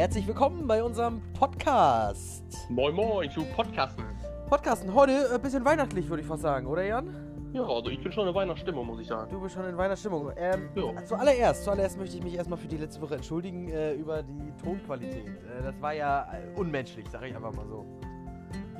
[0.00, 2.56] Herzlich willkommen bei unserem Podcast.
[2.70, 4.02] Moin Moin zu Podcasten.
[4.48, 7.14] Podcasten, heute ein bisschen weihnachtlich, würde ich fast sagen, oder Jan?
[7.52, 9.30] Ja, also ich bin schon in Weihnachtsstimmung, muss ich sagen.
[9.30, 10.32] Du bist schon in Weihnachtsstimmung.
[10.38, 11.04] Ähm, Ja.
[11.04, 15.26] zuallererst, zuallererst möchte ich mich erstmal für die letzte Woche entschuldigen äh, über die Tonqualität.
[15.26, 17.84] Äh, das war ja äh, unmenschlich, sage ich einfach mal so.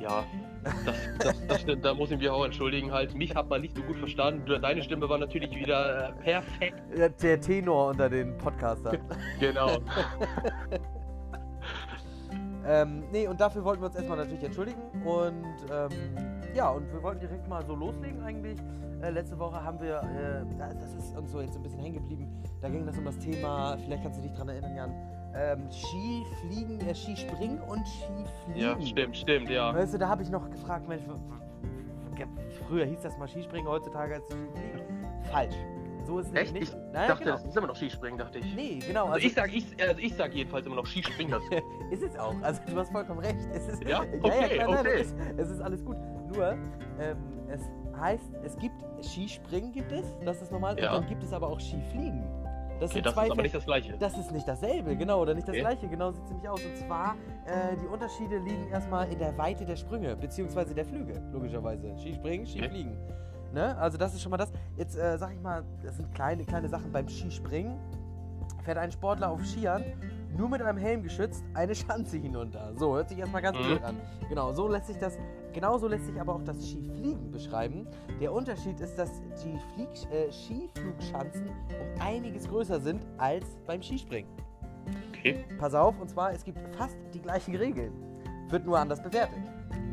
[0.00, 0.24] Ja,
[0.86, 3.14] das, das, das stimmt, da muss ich mich auch entschuldigen halt.
[3.14, 4.50] Mich hat man nicht so gut verstanden.
[4.62, 6.80] Deine Stimme war natürlich wieder äh, perfekt.
[6.98, 8.96] Äh, Der Tenor unter den Podcastern.
[9.38, 9.76] Genau.
[12.66, 14.80] ähm, nee, und dafür wollten wir uns erstmal natürlich entschuldigen.
[15.04, 15.90] Und ähm,
[16.54, 18.58] ja, und wir wollten direkt mal so loslegen eigentlich.
[19.02, 22.28] Äh, letzte Woche haben wir, äh, das ist uns so jetzt ein bisschen hängen geblieben,
[22.60, 24.94] da ging das um das Thema, vielleicht kannst du dich dran erinnern, Jan,
[25.34, 28.56] ähm, Skifliegen, äh, Skispringen und Skifliegen.
[28.56, 29.74] Ja, stimmt, stimmt, ja.
[29.74, 31.04] Weißt du, da habe ich noch gefragt, Mensch,
[32.68, 35.06] früher hieß das mal Skispringen, heutzutage es Skifliegen.
[35.32, 35.56] Falsch.
[36.10, 36.52] So ist es Echt?
[36.52, 36.72] nicht.
[36.72, 37.36] Ich Nein, dachte, genau.
[37.36, 38.54] das ist immer noch Skispringen, dachte ich.
[38.56, 39.06] Nee, genau.
[39.06, 41.64] Also ich sag, ich, also ich sag jedenfalls immer noch Skispringen dazu.
[41.92, 42.34] Ist es auch.
[42.42, 43.38] Also du hast vollkommen recht.
[43.52, 44.02] Es ist, Ja?
[44.04, 45.00] ja, Okay, klar, nein, okay.
[45.02, 45.96] Es, es ist alles gut.
[46.34, 46.58] Nur,
[46.98, 47.16] ähm,
[47.48, 47.60] es
[47.96, 50.76] heißt, es gibt Skispringen gibt es, das ist normal.
[50.80, 50.94] Ja.
[50.96, 52.24] Und dann gibt es aber auch Skifliegen.
[52.80, 53.96] Das Okay, das zwei ist aber nicht das gleiche.
[53.98, 55.60] das ist nicht dasselbe, genau, oder nicht das Okay.
[55.60, 56.64] gleiche, genau sieht es nämlich aus.
[56.64, 57.14] Und zwar,
[57.46, 61.94] äh, die Unterschiede liegen erstmal in der Weite der Sprünge, beziehungsweise der Flüge, logischerweise.
[61.98, 62.96] Skispringen, Skifliegen.
[63.52, 63.76] Ne?
[63.78, 64.52] Also das ist schon mal das.
[64.76, 67.76] Jetzt äh, sag ich mal, das sind kleine, kleine Sachen beim Skispringen.
[68.64, 69.84] Fährt ein Sportler auf Skiern
[70.36, 72.72] nur mit einem Helm geschützt eine Schanze hinunter.
[72.76, 73.62] So, hört sich erstmal ganz Mhm.
[73.64, 73.96] blöd an.
[74.28, 75.18] Genau, so lässt sich das,
[75.52, 77.86] genauso lässt sich aber auch das Skifliegen beschreiben.
[78.20, 79.10] Der Unterschied ist, dass
[79.42, 84.30] die Flieg, äh, Skiflugschanzen um einiges größer sind als beim Skispringen.
[85.10, 85.44] Okay.
[85.58, 87.92] Pass auf, und zwar, es gibt fast die gleichen Regeln.
[88.48, 89.36] Wird nur anders bewertet.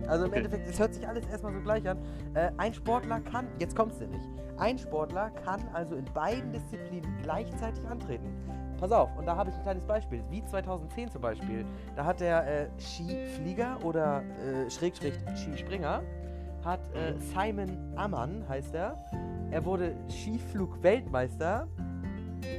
[0.08, 0.40] Also im Okay.
[0.40, 1.98] Endeffekt, es hört sich alles erstmal so gleich an.
[2.34, 4.22] Äh, ein Sportler kann, jetzt kommt's nämlich,
[4.58, 8.34] ein Sportler kann also in beiden Disziplinen gleichzeitig antreten.
[8.80, 10.24] Pass auf, und da habe ich ein kleines Beispiel.
[10.30, 11.66] Wie 2010 zum Beispiel.
[11.96, 16.04] Da hat der äh, Skiflieger oder äh, Schrägstrich Skispringer,
[16.64, 18.96] hat äh, Simon Ammann, heißt er.
[19.50, 21.68] Er wurde Skiflug-Weltmeister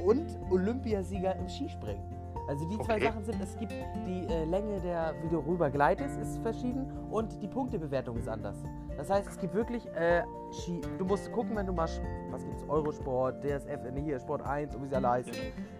[0.03, 2.03] und Olympiasieger im Skispringen.
[2.49, 3.03] Also die zwei Okay.
[3.05, 3.71] Sachen sind, es gibt
[4.07, 8.57] die äh, Länge der, wie du rüber gleitest, ist verschieden und die Punktebewertung ist anders.
[8.97, 11.87] Das heißt, es gibt wirklich äh, Ski, du musst gucken, wenn du mal,
[12.31, 15.31] was gibt's, Eurosport, DSF, nee, hier Sport 1 und wie sie alle heißen,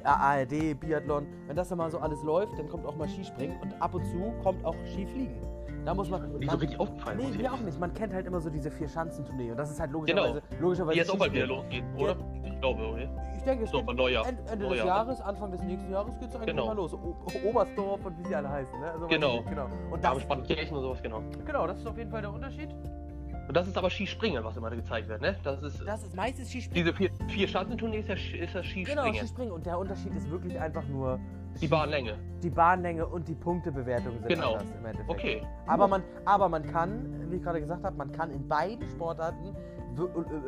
[0.03, 3.73] ARD, Biathlon, wenn das dann mal so alles läuft, dann kommt auch mal Skispringen und
[3.81, 5.41] ab und zu kommt auch Skifliegen.
[5.85, 7.17] Da muss man, Nicht so richtig aufgefallen.
[7.17, 7.79] Nee, mir auch nicht.
[7.79, 10.01] Man kennt halt immer so diese vier Schanzentournee und das ist halt Genau.
[10.03, 12.15] logischerweise, logischerweise Die jetzt auch bald wieder losgeht, oder?
[12.59, 13.09] Ich glaube?
[13.37, 14.27] Ich denke, es So, geht Neujahr.
[14.27, 14.85] Ende, Ende des Neujahr.
[14.85, 16.65] Jahres, Anfang des nächsten Jahres geht es eigentlich Genau.
[16.67, 16.93] mal los.
[16.93, 17.15] O
[17.47, 18.77] Oberstdorf und wie sie alle heißen.
[18.81, 18.91] Ne?
[18.91, 19.41] Also, Genau.
[19.43, 19.67] genau.
[19.89, 21.21] Und Da das, haben Kirchen und sowas, genau.
[21.45, 22.69] genau, das ist auf jeden Fall der Unterschied.
[23.47, 25.35] Und das ist aber Skispringen, was immer gezeigt wird, ne?
[25.43, 26.83] Das ist, Das ist meistens Skispringen.
[26.85, 29.15] diese vier, vier Schanzentournee ist ja, ist das Genau, Skispringen.
[29.15, 29.53] Skispringen.
[29.53, 31.17] Und der Unterschied ist wirklich einfach nur
[31.61, 32.15] Die Bahnlänge.
[32.43, 34.51] die Bahnlänge und die Punktebewertung sind Genau.
[34.51, 35.09] anders im Endeffekt.
[35.09, 35.41] Okay.
[35.65, 39.55] Aber man, aber man kann, wie ich gerade gesagt habe, man kann in beiden Sportarten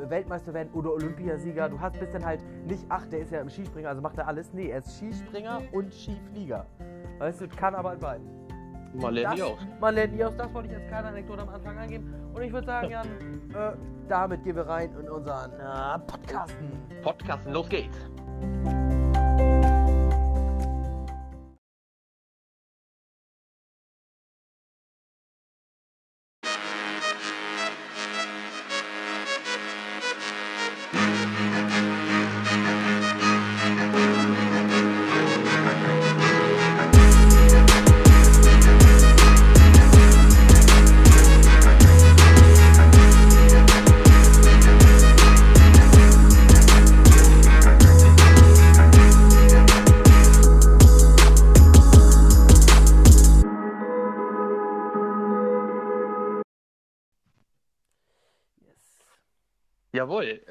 [0.09, 1.69] Weltmeister werden oder Olympiasieger.
[1.69, 4.28] Du hast bist dann halt nicht, ach, der ist ja im Skispringer, also macht er
[4.28, 4.53] alles.
[4.53, 6.66] Nee, er ist Skispringer und Skiflieger.
[7.19, 8.28] Weißt du, kann aber in beiden.
[8.94, 9.59] Mal lernen die Das- aus.
[9.79, 12.13] Man lernt nie aus, das wollte ich als kleine Anekdote am Anfang angeben.
[12.34, 13.72] Und ich würde sagen, Jan, äh,
[14.09, 16.72] damit gehen wir rein in unseren äh, Podcasten.
[17.02, 17.97] Podcasten, los geht's.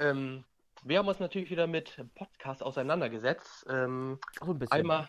[0.01, 0.45] Ähm,
[0.83, 3.67] wir haben uns natürlich wieder mit Podcast auseinandergesetzt.
[3.69, 4.73] Ähm, So ein bisschen.
[4.73, 5.09] einmal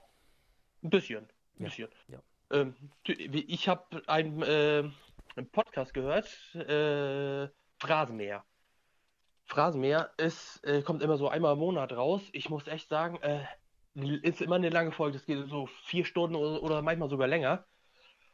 [0.84, 1.24] ein bisschen.
[1.58, 1.90] Ein Ja, bisschen.
[2.10, 2.22] ja.
[2.52, 2.76] Ähm,
[3.06, 4.84] ich habe einen, äh,
[5.38, 7.48] einen Podcast gehört, äh,
[7.80, 8.44] Phrasenmäher.
[9.46, 12.22] Phrasenmäher ist, äh, kommt immer so einmal im Monat raus.
[12.34, 13.46] Ich muss echt sagen, äh,
[14.22, 15.18] ist immer eine lange Folge.
[15.18, 17.66] Das geht so vier Stunden oder, oder manchmal sogar länger.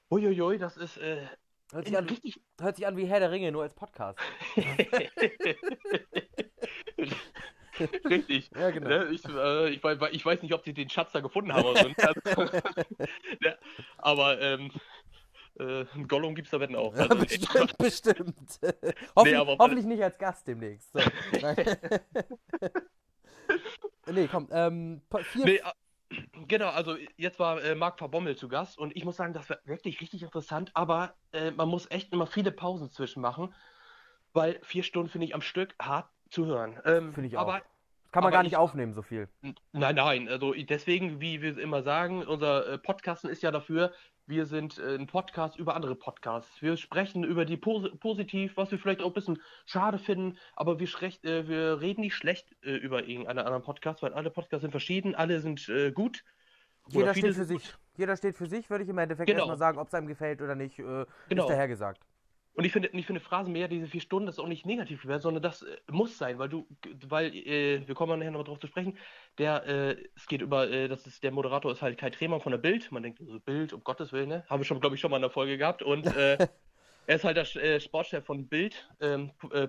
[0.09, 1.27] Uiuiui, das ist äh,
[1.71, 2.41] Hört sich, an, richtig.
[2.61, 4.17] hört sich an wie Herr der Ringe, nur als Podcast.
[8.09, 8.49] Richtig.
[8.55, 8.87] Ja, genau.
[8.89, 11.65] Ne, ich, äh, ich, ich weiß nicht, ob sie den Schatz da gefunden haben.
[11.65, 11.89] Oder so.
[13.41, 13.57] ne,
[13.97, 14.71] aber ähm,
[15.59, 16.95] äh, einen Gollum gibt es da wetten auch.
[16.95, 18.59] Ja, Also, bestimmt, bestimmt.
[19.15, 20.91] hoffentlich, aber- hoffentlich nicht als Gast demnächst.
[20.93, 20.99] So.
[24.11, 24.47] Nee, komm.
[24.51, 25.01] Ähm,
[25.33, 25.61] vier, nee,
[26.47, 29.57] Genau, also jetzt war äh, Marc Verbommel zu Gast und ich muss sagen, das war
[29.65, 33.53] wirklich richtig interessant, aber äh, man muss echt immer viele Pausen zwischen machen,
[34.31, 36.79] weil vier Stunden finde ich am Stück hart zu hören.
[36.85, 37.41] Ähm, Finde ich auch.
[37.41, 37.61] aber
[38.11, 39.27] Kann man gar nicht ich- aufnehmen, so viel.
[39.73, 43.91] Nein, nein, also deswegen, wie wir immer sagen, unser äh, Podcasten ist ja dafür,
[44.25, 46.61] wir sind äh, ein Podcast über andere Podcasts.
[46.61, 50.79] Wir sprechen über die Pos positiv, was wir vielleicht auch ein bisschen schade finden, aber
[50.79, 54.61] wir, schrecht, äh, wir reden nicht schlecht äh, über irgendeinen anderen Podcast, weil alle Podcasts
[54.63, 56.23] sind verschieden, alle sind äh, gut.
[56.89, 57.73] Jeder steht für sich.
[57.97, 59.39] Jeder steht für sich, würde ich im Endeffekt Genau.
[59.39, 61.43] erstmal sagen, ob es einem gefällt oder nicht, äh, Genau.
[61.43, 62.01] ist dahergesagt.
[62.57, 65.05] Und ich finde, ich finde Phrasen mehr, diese vier Stunden, das ist auch nicht negativ
[65.19, 66.67] sondern das äh, muss sein, weil du,
[67.07, 68.97] weil, äh, wir kommen nachher nochmal drauf zu sprechen,
[69.37, 72.51] der, äh, es geht über, äh, das ist, der Moderator ist halt Kai Tremann von
[72.51, 74.43] der Bild, man denkt, so Bild, um Gottes Willen, ne?
[74.49, 76.47] Haben wir schon, glaube ich, schon mal in der Folge gehabt und äh,
[77.05, 79.67] er ist halt der äh, Sportchef von Bild, ähm, äh,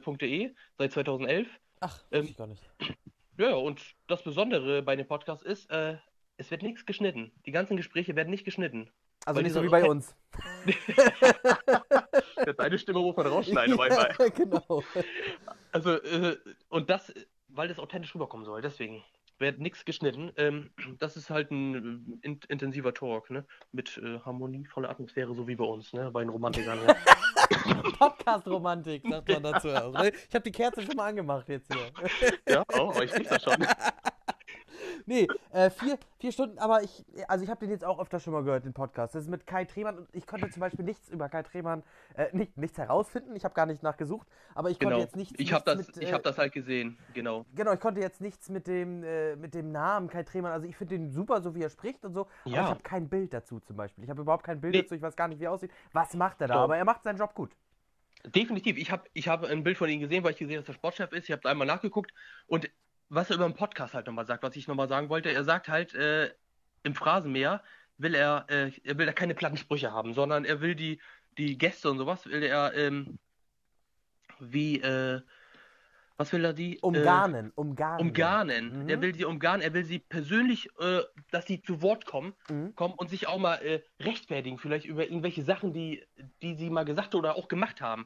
[0.78, 1.46] seit 2011.
[1.80, 2.62] Ach, Ähm, weiß ich gar nicht.
[3.36, 7.30] Ja, und das Besondere bei dem Podcast ist, es wird nichts geschnitten.
[7.46, 8.90] Die ganzen Gespräche werden nicht geschnitten.
[9.28, 10.16] Also nicht so wie bei uns.
[12.56, 14.30] Deine Stimme muss man rausschneiden, manchmal.
[14.30, 14.82] genau.
[15.70, 16.38] Also, äh,
[16.70, 17.12] und das,
[17.48, 19.04] weil das authentisch rüberkommen soll, deswegen
[19.36, 20.32] wird nichts geschnitten.
[20.36, 21.74] Ähm, das ist halt ein
[22.22, 23.44] äh, in, intensiver Talk, ne?
[23.70, 26.10] Mit äh, harmonievoller Atmosphäre, so wie bei uns, ne?
[26.10, 26.78] Bei den Romantikern.
[26.86, 26.94] Ja.
[27.98, 29.68] Podcast-Romantik, sagt man dazu?
[29.68, 31.92] Ich habe die Kerze schon mal angemacht jetzt hier.
[32.48, 33.56] ja, oh, aber ich riech das schon.
[35.08, 38.34] Nee, äh, vier, vier Stunden, aber ich, also ich habe den jetzt auch öfter schon
[38.34, 39.14] mal gehört, den Podcast.
[39.14, 41.82] Das ist mit Kai Tremann und ich konnte zum Beispiel nichts über Kai Tremann,
[42.14, 45.04] äh, nicht, nichts herausfinden, ich habe gar nicht nachgesucht, aber ich konnte Genau.
[45.04, 47.46] jetzt nichts, Ich habe das, mit, ich äh, hab das halt gesehen, genau.
[47.54, 50.76] Genau, ich konnte jetzt nichts mit dem, äh, mit dem Namen Kai Tremann, also ich
[50.76, 52.64] finde den super, so wie er spricht und so, aber Ja.
[52.64, 54.04] ich habe kein Bild dazu zum Beispiel.
[54.04, 54.82] Ich habe überhaupt kein Bild Nee.
[54.82, 55.70] dazu, ich weiß gar nicht, wie er aussieht.
[55.94, 56.54] Was macht er da?
[56.54, 56.60] Doch.
[56.64, 57.50] Aber er macht seinen Job gut.
[58.26, 58.76] Definitiv.
[58.76, 60.78] Ich habe ich hab ein Bild von ihm gesehen, weil ich gesehen habe, dass er
[60.78, 61.24] Sportchef ist.
[61.24, 62.12] Ich habe einmal nachgeguckt
[62.46, 62.68] und
[63.08, 65.68] was er über den Podcast halt nochmal sagt, was ich nochmal sagen wollte, er sagt
[65.68, 66.30] halt, äh,
[66.82, 67.62] im Phrasenmäher
[67.96, 71.00] will er, äh, er will da keine platten Sprüche haben, sondern er will die,
[71.36, 73.18] die Gäste und sowas, will er, ähm,
[74.40, 75.20] wie, äh,
[76.16, 76.76] was will er die?
[76.76, 78.06] Äh, Umgarnen, umgarnen.
[78.06, 78.82] umgarnen.
[78.82, 78.88] Mhm.
[78.88, 82.74] Er will sie umgarnen, er will sie persönlich, äh, dass sie zu Wort kommen, Mhm.
[82.74, 86.04] kommen und sich auch mal äh, rechtfertigen, vielleicht über irgendwelche Sachen, die,
[86.42, 88.04] die sie mal gesagt oder auch gemacht haben.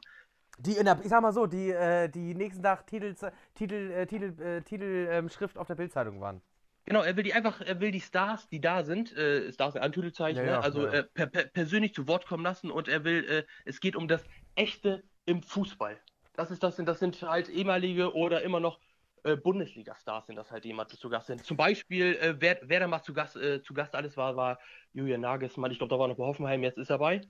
[0.59, 3.15] Die in der, ich sag mal so, die, äh, die nächsten Tag Titel,
[3.55, 6.41] Titel, äh, Titel, äh, Titel ähm, auf der Bildzeitung waren.
[6.85, 9.81] Genau, er will die einfach, er will die Stars, die da sind, äh, Stars in
[9.81, 10.51] Anführungszeichen, Ja, ne?
[10.51, 10.93] ja, also ja.
[10.93, 14.07] Äh, per, per, persönlich zu Wort kommen lassen und er will, äh, es geht um
[14.07, 14.23] das
[14.55, 15.97] Echte im Fußball.
[16.33, 18.79] Das ist das, sind, das sind halt ehemalige oder immer noch
[19.23, 21.45] äh, Bundesliga-Stars sind das halt, die immer zu Gast sind.
[21.45, 24.59] Zum Beispiel, äh, wer, wer da mal zu Gast, äh, zu Gast alles war, war
[24.91, 25.71] Julian Nagelsmann.
[25.71, 27.21] Ich glaube, da war noch bei Hoffenheim, jetzt ist er bei.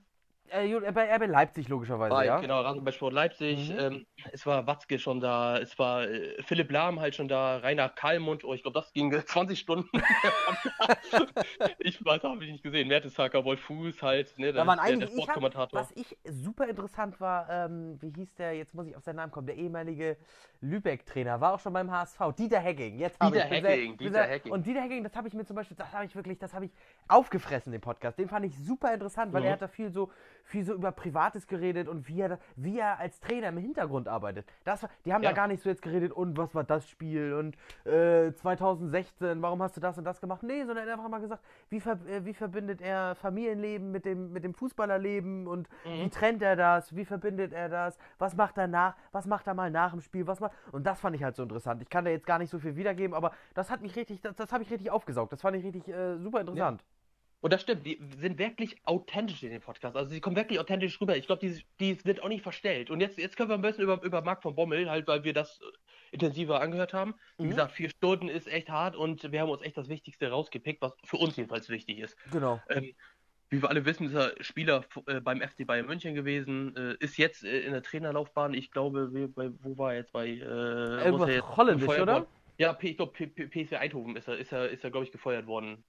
[0.50, 2.38] Äh, bei RB Leipzig logischerweise, Bei, ja.
[2.38, 3.70] Genau, Rasenballsport Leipzig.
[3.70, 3.78] Mhm.
[3.78, 7.88] Ähm, es war Watzke schon da, es war äh, Philipp Lahm halt schon da, Rainer
[7.88, 9.88] Kallmund, oh, ich glaube, das ging 20 Stunden.
[11.78, 12.88] ich weiß, habe ich nicht gesehen.
[12.88, 14.98] Mertesacker, Wolf Fuß halt, ne, Da waren der, einige.
[15.00, 15.80] der Ich hab, Sportkommentator.
[15.80, 19.32] was ich super interessant war, ähm, wie hieß der, jetzt muss ich auf seinen Namen
[19.32, 20.16] kommen, der ehemalige
[20.60, 22.98] Lübeck-Trainer, war auch schon beim HSV, Dieter Hecking.
[22.98, 24.52] Jetzt habe Dieter ich sehr- Hecking, bin Dieter sehr- Hecking.
[24.52, 26.66] Und Dieter Hecking, das habe ich mir zum Beispiel, das habe ich wirklich, das habe
[26.66, 26.72] ich
[27.08, 28.18] aufgefressen, den Podcast.
[28.18, 29.46] Den fand ich super interessant, weil Mhm.
[29.46, 30.10] er hat da viel so,
[30.44, 34.46] viel so über Privates geredet und wie er, wie er als Trainer im Hintergrund arbeitet.
[34.64, 35.30] Das war, die haben Ja.
[35.30, 37.56] da gar nicht so jetzt geredet und was war das Spiel und
[37.90, 40.42] äh, 2016, warum hast du das und das gemacht?
[40.42, 44.04] Nee, sondern er hat einfach mal gesagt, wie, ver äh, wie verbindet er Familienleben mit
[44.04, 46.00] dem, mit dem Fußballerleben und Mhm.
[46.04, 49.54] wie trennt er das, wie verbindet er das, was macht er nach, was macht er
[49.54, 51.82] mal nach dem Spiel, was macht, und das fand ich halt so interessant.
[51.82, 54.34] Ich kann da jetzt gar nicht so viel wiedergeben, aber das hat mich richtig, das,
[54.36, 56.84] das habe ich richtig aufgesaugt, das fand ich richtig äh, super interessant.
[57.44, 59.98] Und das stimmt, die sind wirklich authentisch in dem Podcast.
[59.98, 61.14] Also sie kommen wirklich authentisch rüber.
[61.14, 62.88] Ich glaube, die, die wird auch nicht verstellt.
[62.90, 65.34] Und jetzt, jetzt können wir ein bisschen über, über Marc von Bommel, halt, weil wir
[65.34, 65.64] das äh,
[66.12, 67.14] intensiver angehört haben.
[67.36, 67.50] Wie Mhm.
[67.50, 70.94] gesagt, vier Stunden ist echt hart und wir haben uns echt das Wichtigste rausgepickt, was
[71.04, 72.16] für uns jedenfalls wichtig ist.
[72.32, 72.62] Genau.
[72.70, 72.94] Ähm,
[73.50, 77.18] wie wir alle wissen, ist er Spieler äh, beim FC Bayern München gewesen, äh, ist
[77.18, 78.54] jetzt äh, in der Trainerlaufbahn.
[78.54, 80.28] Ich glaube, wie, bei, wo war er jetzt bei?
[80.28, 82.26] Äh, Irgendwas jetzt Holländisch, oder?
[82.56, 85.84] Ja, ich glaube, PSV Eindhoven ist er, ist er, ist er glaube ich, gefeuert worden.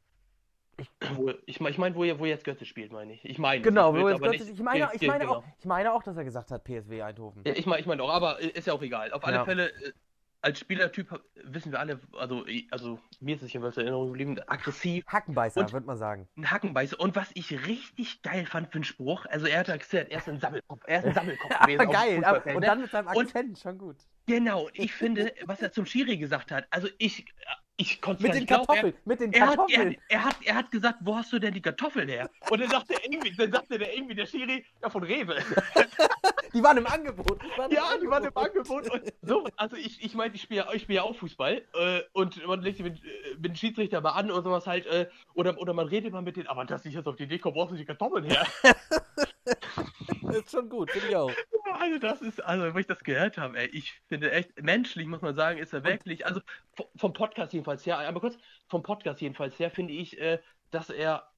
[1.13, 3.23] Wo, ich meine, ich mein, wo, wo jetzt Götze spielt, meine ich.
[3.23, 5.35] Ich meine, Genau, ich wo jetzt aber Götze, ich meine, ge- ich meine genau.
[5.37, 7.43] auch, ich meine auch, dass er gesagt hat, PSW Eindhoven.
[7.45, 9.11] Ja, ich meine, ich meine auch, aber ist ja auch egal.
[9.13, 9.45] Auf alle Ja.
[9.45, 9.93] Fälle, äh,
[10.41, 15.03] als Spielertyp wissen wir alle, also, also mir ist es jedenfalls in Erinnerung geblieben, aggressiv,
[15.07, 16.27] Hackenbeißer, Und- würde man sagen.
[16.37, 16.99] ein Hackenbeißer.
[16.99, 20.17] Und was ich richtig geil fand für einen Spruch, also er hat ja gesagt, er
[20.19, 21.79] ist ein Sammelkopf, er ist ein Sammelkopf gewesen.
[21.79, 22.67] dem Geil, aber, und ne?
[22.67, 23.95] dann mit seinem Und- Akzent, schon gut.
[24.27, 27.25] Genau, und ich finde, was er zum Schiri gesagt hat, also ich,
[27.77, 28.65] Ich konnte Mit den nicht glauben.
[28.67, 29.97] Kartoffeln, mit den Er, er, hat, er, Kartoffeln.
[30.07, 32.29] er, hat, er hat gesagt, wo hast du denn die Kartoffeln her?
[32.49, 35.35] Und dann sagte, irgendwie, dann sagte der irgendwie der Schiri, ja, von Rewe.
[36.53, 37.41] Die waren im Angebot.
[37.43, 38.89] Die waren im Ja, die waren im Angebot.
[38.89, 42.47] Und so, also ich, ich meine, ich spiele ich spiel ja auch Fußball äh, und
[42.47, 45.59] man legt sich mit, äh, mit dem Schiedsrichter mal an oder sowas halt, äh, oder,
[45.59, 47.63] oder man redet mal mit denen, aber dass ich jetzt auf die Idee komme, wo
[47.63, 48.47] hast du die Kartoffeln her?
[49.45, 51.31] Das ist schon gut, finde ich auch.
[51.79, 55.21] Also das ist, also wo ich das gehört habe, ey, ich finde echt, menschlich muss
[55.21, 56.41] man sagen, ist er wirklich, also
[56.95, 58.37] vom Podcast jedenfalls her, aber kurz,
[58.67, 60.39] vom Podcast jedenfalls her finde ich, äh,
[60.71, 61.31] dass er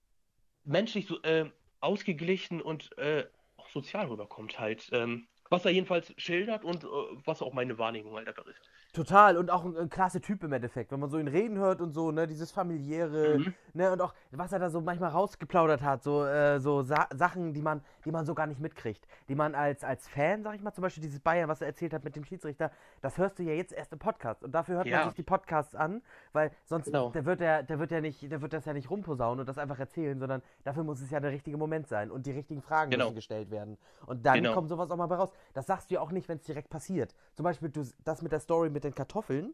[0.63, 1.49] menschlich so äh,
[1.79, 3.25] ausgeglichen und äh,
[3.57, 4.89] auch sozial rüberkommt halt.
[4.91, 6.87] Ähm, was er jedenfalls schildert und äh,
[7.25, 8.61] was auch meine Wahrnehmung halt einfach ist.
[8.97, 11.81] Total und auch ein, ein klasse Typ im Endeffekt, wenn man so ihn reden hört
[11.81, 13.53] und so, ne, dieses familiäre, Mhm.
[13.73, 17.53] ne, und auch was er da so manchmal rausgeplaudert hat, so, äh, so Sa Sachen,
[17.53, 20.61] die man, die man so gar nicht mitkriegt, die man als, als Fan, sag ich
[20.63, 23.43] mal, zum Beispiel dieses Bayern, was er erzählt hat mit dem Schiedsrichter, das hörst du
[23.43, 24.97] ja jetzt erst im Podcast und dafür hört Ja.
[24.99, 26.01] man sich die Podcasts an,
[26.33, 27.11] weil sonst, Genau.
[27.11, 29.59] der wird der, der wird ja nicht, der wird das ja nicht rumposaunen und das
[29.59, 32.89] einfach erzählen, sondern dafür muss es ja der richtige Moment sein und die richtigen Fragen
[32.89, 33.05] Genau.
[33.05, 33.77] müssen gestellt werden
[34.07, 34.53] und dann Genau.
[34.53, 35.29] kommt sowas auch mal bei raus.
[35.53, 37.13] Das sagst du ja auch nicht, wenn es direkt passiert.
[37.35, 39.53] Zum Beispiel du, das mit der Story mit den Kartoffeln,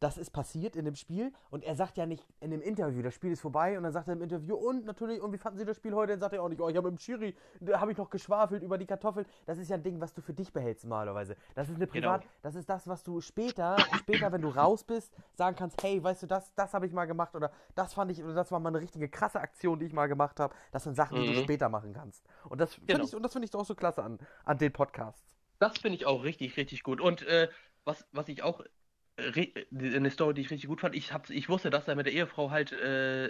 [0.00, 3.12] das ist passiert in dem Spiel und er sagt ja nicht in dem Interview, das
[3.12, 5.66] Spiel ist vorbei und dann sagt er im Interview und natürlich, und wie fanden Sie
[5.66, 6.12] das Spiel heute?
[6.12, 8.62] Dann sagt er auch nicht, oh, ich habe im Schiri, da habe ich noch geschwafelt
[8.62, 9.26] über die Kartoffeln.
[9.44, 11.36] Das ist ja ein Ding, was du für dich behältst normalerweise.
[11.54, 12.32] Das ist eine Privat, Genau.
[12.40, 16.22] das ist das, was du später, später, wenn du raus bist, sagen kannst, hey, weißt
[16.22, 18.70] du, das, das habe ich mal gemacht oder das fand ich, oder das war mal
[18.70, 20.54] eine richtige krasse Aktion, die ich mal gemacht habe.
[20.72, 21.42] Das sind Sachen, die du Mhm.
[21.42, 22.24] später machen kannst.
[22.48, 23.04] Und das finde Genau.
[23.04, 25.28] ich, und das finde ich auch so klasse an, an den Podcasts.
[25.58, 27.02] Das finde ich auch richtig, richtig gut.
[27.02, 27.48] Und äh,
[27.84, 28.60] was, was ich auch,
[29.16, 31.96] äh, äh, eine Story, die ich richtig gut fand, ich, hab's, ich wusste, dass er
[31.96, 33.28] mit der Ehefrau halt, äh,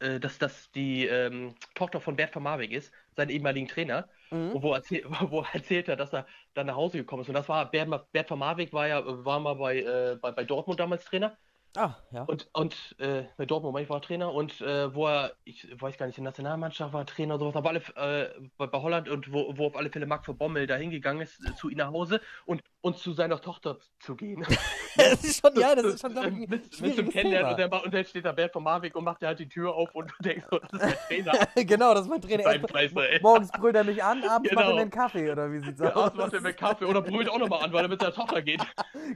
[0.00, 4.62] äh, dass das die ähm, Tochter von Bert van Marwijk ist, seinen ehemaligen Trainer, Mhm.
[4.62, 7.28] wo, erzähl, wo er erzählt hat, dass er dann nach Hause gekommen ist.
[7.28, 10.44] Und das war, Bert, Bert van Marwijk war ja, war mal bei, äh, bei, bei
[10.44, 11.36] Dortmund damals Trainer.
[11.76, 12.24] Ah, ja.
[12.24, 15.96] Und, und äh, bei Dortmund war ich war Trainer und äh, wo er, ich weiß
[15.98, 19.08] gar nicht, in der Nationalmannschaft war Trainer oder sowas, aber alle, äh, bei, bei Holland
[19.08, 21.92] und wo, wo auf alle Fälle Marc von Bommel da hingegangen ist, zu ihm nach
[21.92, 24.44] Hause und, und zu seiner Tochter zu gehen.
[24.96, 27.52] das ist schon, ja, das ist schon, glaub ich, ein mit, mit zum schwieriges Kennenlernen
[27.52, 29.74] und dann, und dann steht da Bert von Marwijk und macht ja halt die Tür
[29.74, 31.32] auf und du denkst so, das ist der Trainer.
[31.64, 32.58] genau, das ist mein Trainer.
[32.60, 33.20] Preis, ey.
[33.22, 34.74] morgens brüllt er mich an, abends macht er Genau.
[34.74, 36.10] mir einen Kaffee, oder wie sieht's Ja, aus?
[36.12, 38.42] aus macht er mit Kaffee oder brüllt auch nochmal an, weil er mit seiner Tochter
[38.42, 38.60] geht.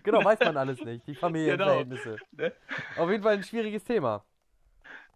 [0.03, 1.07] Genau, weiß man alles nicht.
[1.07, 2.17] Die Familienverhältnisse.
[2.33, 2.53] Ne?
[2.97, 4.25] Auf jeden Fall ein schwieriges Thema.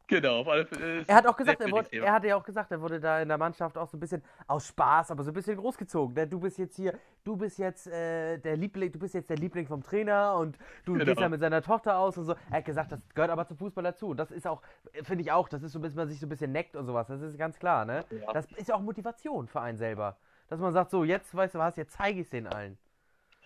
[0.08, 1.00] Genau, auf alle Fälle.
[1.00, 3.20] ist Er hat auch gesagt, er, wurde, er hatte ja auch gesagt, er wurde da
[3.20, 6.14] in der Mannschaft auch so ein bisschen aus Spaß, aber so ein bisschen großgezogen.
[6.14, 6.26] Ne?
[6.26, 9.66] Du bist jetzt hier, du bist jetzt äh, der Liebling, du bist jetzt der Liebling
[9.66, 11.04] vom Trainer und du Genau.
[11.04, 12.34] gehst ja mit seiner Tochter aus und so.
[12.50, 14.08] Er hat gesagt, das gehört aber zum Fußball dazu.
[14.08, 14.62] Und das ist auch,
[15.04, 17.06] finde ich auch, das ist so, bis man sich so ein bisschen neckt und sowas.
[17.08, 18.02] Das ist ganz klar, ne?
[18.10, 18.32] Ja.
[18.32, 20.16] Das ist ja auch Motivation für einen selber.
[20.48, 22.78] Dass man sagt, so, jetzt weißt du was, jetzt zeige ich es denen allen.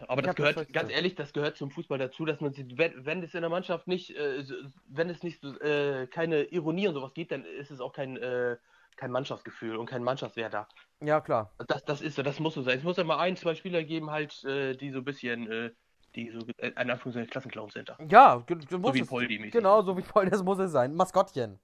[0.09, 0.73] Aber das das gehört, verstanden.
[0.73, 3.51] ganz ehrlich, das gehört zum Fußball dazu, dass man sich, wenn, wenn es in der
[3.51, 4.55] Mannschaft nicht, äh, so-
[4.89, 8.17] wenn es nicht so, äh, keine Ironie und sowas gibt, dann ist es auch kein,
[8.17, 8.57] äh,
[8.97, 10.69] kein Mannschaftsgefühl und kein Mannschaftswert da.
[11.01, 11.53] Ja, klar.
[11.67, 12.79] Das, das ist so, das muss so sein.
[12.79, 15.71] Es muss ja mal ein, zwei Spieler geben, halt, äh, die so ein bisschen, äh,
[16.15, 17.97] die so, äh, in Anführungszeichen, Klassenclowns sind da.
[18.09, 19.53] Ja, muss wie Poldi mäßig.
[19.53, 20.95] Genau, so wie Poldi, das muss es sein.
[20.95, 21.59] Maskottchen.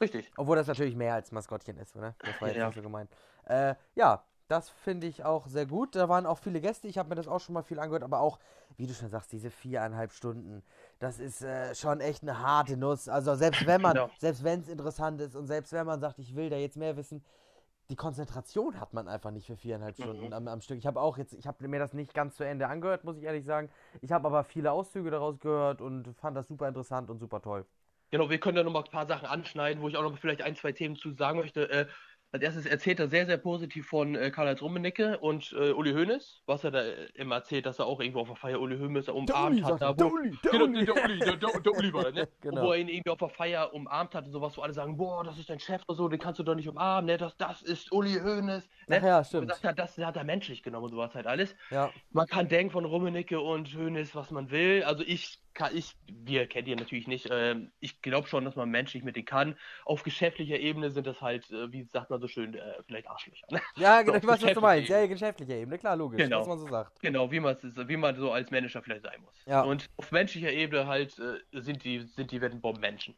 [0.00, 0.30] Richtig.
[0.36, 2.14] Obwohl das natürlich mehr als Maskottchen ist, ne?
[2.20, 2.66] Das war jetzt Ja.
[2.66, 3.10] nicht so gemeint.
[3.46, 5.94] Äh, ja, das finde ich auch sehr gut.
[5.94, 6.88] Da waren auch viele Gäste.
[6.88, 8.38] Ich habe mir das auch schon mal viel angehört, aber auch,
[8.76, 10.62] wie du schon sagst, diese viereinhalb Stunden,
[10.98, 13.08] das ist äh, schon echt eine harte Nuss.
[13.08, 14.10] Also selbst wenn man, Genau.
[14.18, 16.96] selbst wenn es interessant ist und selbst wenn man sagt, ich will da jetzt mehr
[16.96, 17.22] wissen,
[17.90, 20.02] die Konzentration hat man einfach nicht für viereinhalb Mhm.
[20.02, 20.78] Stunden am, am Stück.
[20.78, 23.24] Ich habe auch jetzt, ich habe mir das nicht ganz zu Ende angehört, muss ich
[23.24, 23.70] ehrlich sagen.
[24.00, 27.64] Ich habe aber viele Auszüge daraus gehört und fand das super interessant und super toll.
[28.10, 30.56] Genau, wir können da nochmal ein paar Sachen anschneiden, wo ich auch noch vielleicht ein,
[30.56, 31.68] zwei Themen zu sagen möchte.
[31.70, 31.86] Äh,
[32.30, 36.42] als erstes erzählt er sehr, sehr positiv von äh, Karl-Heinz Rummenigge und äh, Uli Hoeneß,
[36.44, 39.08] was er da äh, immer erzählt, dass er auch irgendwo auf der Feier Uli Hoeneß
[39.08, 39.80] umarmt hat.
[39.80, 42.28] Da, wo, Uli, Genau, der Uli, der, der, der Uli war das, ne?
[42.40, 42.62] Genau.
[42.62, 45.24] Wo er ihn irgendwie auf der Feier umarmt hat und sowas, wo alle sagen, boah,
[45.24, 47.16] das ist dein Chef oder so, den kannst du doch nicht umarmen, ne?
[47.16, 48.68] Das, das ist Uli Hoeneß.
[48.88, 48.98] Ne?
[49.00, 49.48] Ach ja, Und stimmt.
[49.48, 51.54] gesagt hat, das hat er menschlich genommen und sowas halt alles.
[51.70, 51.90] Ja.
[52.10, 54.82] Man kann denken von Rummenigge und Hoeneß, was man will.
[54.84, 57.28] Also ich kann, ich, wir kennt ihr natürlich nicht.
[57.30, 59.58] Ähm, ich glaube schon, dass man menschlich mit denen kann.
[59.84, 63.44] Auf geschäftlicher Ebene sind das halt, äh, wie sagt man so schön, äh, vielleicht Arschlöcher.
[63.50, 63.60] Ne?
[63.76, 64.88] Ja, genau, Doch, ich weiß, was du meinst.
[64.88, 65.14] Ja, Ebene.
[65.14, 66.40] geschäftlicher Ebene, klar, logisch, Genau.
[66.40, 67.00] was man so sagt.
[67.00, 69.34] Genau, wie man wie man so als Manager vielleicht sein muss.
[69.46, 69.62] Ja.
[69.62, 73.16] Und auf menschlicher Ebene halt äh, sind die sind die Bombenmenschen.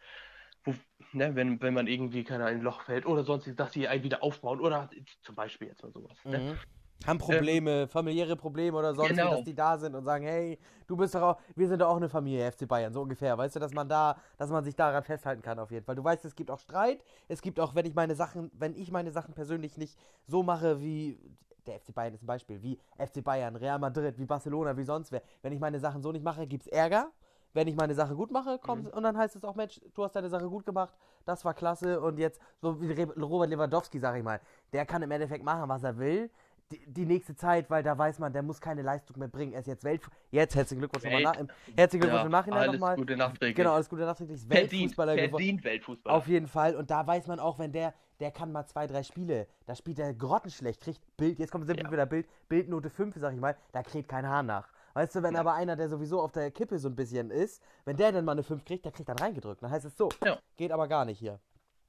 [0.65, 0.75] Wo,
[1.13, 4.23] ne, wenn, wenn man irgendwie keine ein Loch fällt oder sonst, dass sie einen wieder
[4.23, 4.91] aufbauen oder
[5.23, 6.17] zum Beispiel jetzt mal sowas.
[6.25, 6.59] Ne?
[7.07, 9.31] Haben Probleme, familiäre Probleme oder sonst, wie, Genau.
[9.31, 11.97] dass die da sind und sagen, hey, du bist doch auch, wir sind doch auch
[11.97, 13.37] eine Familie, FC Bayern, so ungefähr.
[13.39, 15.95] Weißt du, dass man da, dass man sich daran festhalten kann auf jeden Fall.
[15.97, 18.91] Du weißt, es gibt auch Streit, es gibt auch, wenn ich meine Sachen, wenn ich
[18.91, 21.19] meine Sachen persönlich nicht so mache wie
[21.67, 25.13] der FC Bayern ist ein Beispiel, wie FC Bayern, Real Madrid, wie Barcelona, wie sonst
[25.13, 25.23] wer.
[25.43, 27.11] Wenn ich meine Sachen so nicht mache, gibt es Ärger.
[27.53, 28.91] wenn ich meine Sache gut mache, kommt, Mhm.
[28.93, 32.01] und dann heißt es auch, Mensch, du hast deine Sache gut gemacht, das war klasse
[32.01, 34.41] und jetzt, so wie Robert Lewandowski, sag ich mal,
[34.73, 36.31] der kann im Endeffekt machen, was er will.
[36.73, 39.53] Die, die nächste Zeit, weil da weiß man, der muss keine Leistung mehr bringen.
[39.55, 40.03] Er ist jetzt Welt.
[40.31, 41.37] Jetzt herzlichen Glückwunsch nochmal nach,
[41.75, 42.95] herzlichen Glückwunsch Ja, im Nachhinein alles nochmal.
[42.97, 43.57] Gute nachträglich.
[43.57, 44.41] Genau, alles Gute nachträglich.
[44.43, 45.31] Verdient, Weltfußballer geworden.
[45.31, 46.17] verdient Weltfußballer.
[46.17, 46.77] Auf jeden Fall.
[46.77, 49.99] Und da weiß man auch, wenn der, der kann mal zwei, drei Spiele, da spielt
[49.99, 51.91] er grottenschlecht, kriegt Bild, jetzt kommt simpel Ja.
[51.93, 54.69] wieder Bild, Bildnote 5, sag ich mal, da kriegt kein Haar nach.
[54.95, 55.41] Weißt du, wenn Ja.
[55.41, 58.33] aber einer, der sowieso auf der Kippe so ein bisschen ist, wenn der dann mal
[58.33, 59.61] eine 5 kriegt, der kriegt dann reingedrückt.
[59.61, 60.39] Dann heißt es so, Ja.
[60.57, 61.41] geht aber gar nicht hier.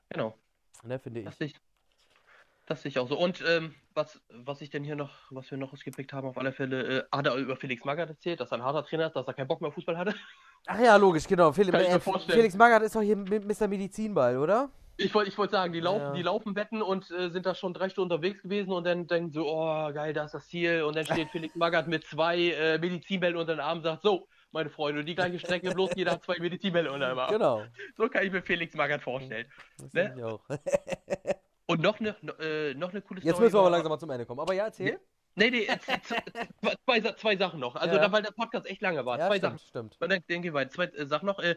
[0.09, 0.33] Genau.
[0.83, 1.25] Ne, finde ich.
[1.27, 1.37] Das
[2.65, 3.17] das sehe ich auch so.
[3.17, 6.51] Und ähm, was, was ich denn hier noch, was wir noch ausgepickt haben, auf alle
[6.51, 9.27] Fälle, äh, hat er über Felix Magath erzählt, dass er ein harter Trainer ist, dass
[9.27, 10.15] er keinen Bock mehr auf Fußball hatte.
[10.67, 11.51] Ach ja, logisch, genau.
[11.53, 11.99] Felix, äh.
[11.99, 13.67] Felix Magath ist doch hier mit Mr.
[13.67, 14.69] Medizinball, oder?
[14.97, 16.13] Ich wollte ich wollt sagen, die laufen, Ja.
[16.13, 19.31] die laufen Wetten und äh, sind da schon drei Stunden unterwegs gewesen und dann denken
[19.31, 20.83] so, oh geil, da ist das Ziel.
[20.83, 24.27] Und dann steht Felix Magath mit zwei äh, Medizinbällen unter den Arm und sagt, so,
[24.51, 27.31] meine Freunde, die gleiche Strecke, bloß jeder hat zwei Medizinbälle unter dem Arm.
[27.31, 27.63] Genau.
[27.97, 29.47] So kann ich mir Felix Magath vorstellen.
[29.79, 30.13] Das Ne?
[30.15, 30.41] ich auch.
[31.71, 32.09] Und noch eine,
[32.39, 34.41] äh, noch eine coole Jetzt Story müssen wir aber langsam mal zum Ende kommen.
[34.41, 34.99] Aber ja, erzähl.
[35.35, 36.13] Nee, nee, jetzt, jetzt,
[36.85, 37.75] zwei, zwei, Sachen noch.
[37.75, 38.01] Also, Ja.
[38.01, 39.17] da, weil der Podcast echt lange war.
[39.17, 39.67] Ja, zwei stimmt, Sachen.
[39.69, 39.97] stimmt.
[40.01, 40.71] Und dann denke ich weiter.
[40.71, 41.55] Zwei äh, Sachen noch, äh,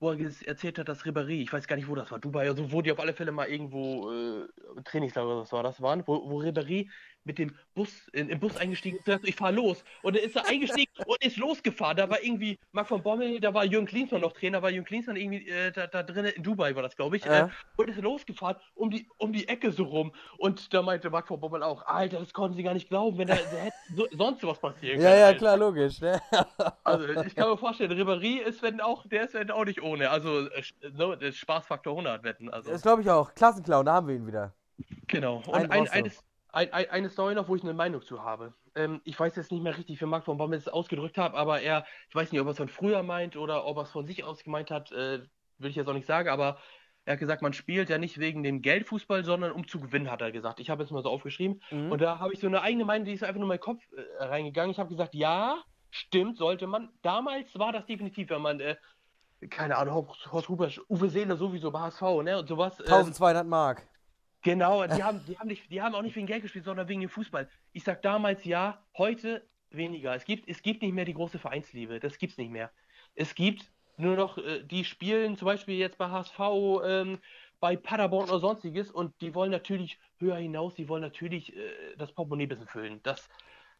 [0.00, 2.70] wo er erzählt hat, dass Ribéry, ich weiß gar nicht, wo das war, Dubai, also
[2.70, 4.46] wo die auf alle Fälle mal irgendwo äh,
[4.84, 6.90] Trainingslager oder was war das waren, wo, wo Ribéry
[7.24, 9.82] mit dem Bus, in, im Bus eingestiegen und sagt, ich fahr los.
[10.02, 11.96] Und dann ist er eingestiegen und ist losgefahren.
[11.96, 15.16] Da war irgendwie Marc von Bommel, da war Jürgen Klinsmann noch Trainer, war Jürgen Klinsmann
[15.16, 17.46] irgendwie äh, da, da drinnen, in Dubai war das, glaube ich, Ja.
[17.46, 20.12] äh, und ist losgefahren um die, um die Ecke so rum.
[20.38, 23.28] Und da meinte Marc von Bommel auch, Alter, das konnten sie gar nicht glauben, wenn
[23.28, 25.38] da, hätte so, sonst was passieren Ja, können, ja, Alter.
[25.38, 26.00] klar, logisch.
[26.00, 26.20] Ne?
[26.84, 30.10] Also ich kann mir vorstellen, Ribéry ist wenn auch, der ist wenn auch nicht ohne.
[30.10, 30.62] Also äh,
[31.18, 32.50] das Spaßfaktor 100 wetten.
[32.50, 33.34] Also Das glaube ich auch.
[33.34, 34.52] Klassenclown, da haben wir ihn wieder.
[35.06, 35.42] genau.
[35.46, 35.92] Und ein, du.
[35.92, 36.22] eines,
[36.54, 38.54] ein, ein, eine Story noch, wo ich eine Meinung zu habe.
[38.74, 41.60] Ähm, ich weiß jetzt nicht mehr richtig, wie Marc von Bommel es ausgedrückt hat, aber
[41.60, 44.06] er, ich weiß nicht, ob er es von früher meint oder ob er es von
[44.06, 45.20] sich aus gemeint hat, äh,
[45.58, 46.58] will ich jetzt auch nicht sagen, aber
[47.04, 50.22] er hat gesagt, man spielt ja nicht wegen dem Geldfußball, sondern um zu gewinnen, hat
[50.22, 50.58] er gesagt.
[50.60, 51.60] Ich habe es mal so aufgeschrieben.
[51.70, 51.92] Mhm.
[51.92, 53.82] Und da habe ich so eine eigene Meinung, die ist einfach nur in meinen Kopf
[53.92, 54.70] äh, reingegangen.
[54.70, 56.90] Ich habe gesagt, ja, stimmt, sollte man.
[57.02, 58.76] Damals war das definitiv, wenn man, äh,
[59.50, 62.78] keine Ahnung, Horst Rubesch, Uwe Seeler sowieso bei HSV, ne, und sowas.
[62.80, 63.82] ähm, 1200 Mark.
[64.44, 67.00] Genau, die haben, die, haben nicht, die haben auch nicht wegen Geld gespielt, sondern wegen
[67.02, 67.50] dem Fußball.
[67.72, 70.14] Ich sag damals ja, heute weniger.
[70.14, 72.72] Es gibt, es gibt nicht mehr die große Vereinsliebe, das gibt's nicht mehr.
[73.16, 76.38] Es gibt nur noch, äh, die spielen zum Beispiel jetzt bei HSV,
[76.86, 77.20] ähm,
[77.60, 82.12] bei Paderborn oder sonstiges und die wollen natürlich höher hinaus, die wollen natürlich äh, das
[82.14, 83.02] Portemonnaie ein bisschen füllen.
[83.02, 83.28] Das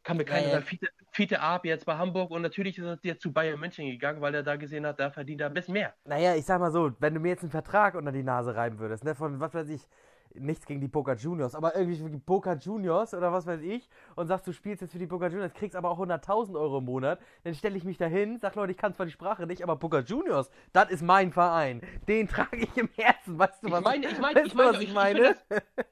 [0.05, 0.64] kann mir keiner Ja, sagen.
[0.64, 4.20] Fiete, Fiete Arp jetzt bei Hamburg und natürlich ist er jetzt zu Bayern München gegangen,
[4.20, 5.96] weil er da gesehen hat, da verdient er ein bisschen mehr.
[6.07, 8.79] Naja, ich sag mal so, wenn du mir jetzt einen Vertrag unter die Nase reiben
[8.79, 9.88] würdest, ne, von was weiß ich,
[10.35, 13.88] nichts gegen die Boca Juniors, aber irgendwie für die Boca Juniors oder was weiß ich
[14.16, 16.85] und sagst, du spielst jetzt für die Boca Juniors, kriegst aber auch 100.000 Euro im
[16.85, 19.77] Monat, dann stelle ich mich dahin, sag Leute, ich kann zwar die Sprache nicht, aber
[19.77, 21.83] Boca Juniors, das ist mein Verein.
[22.09, 23.85] Den trage ich im Herzen, weißt du Ich was?
[23.85, 25.20] meine, ich meine, weißt ich meine, ich, ich ich meine?
[25.20, 25.44] finde das,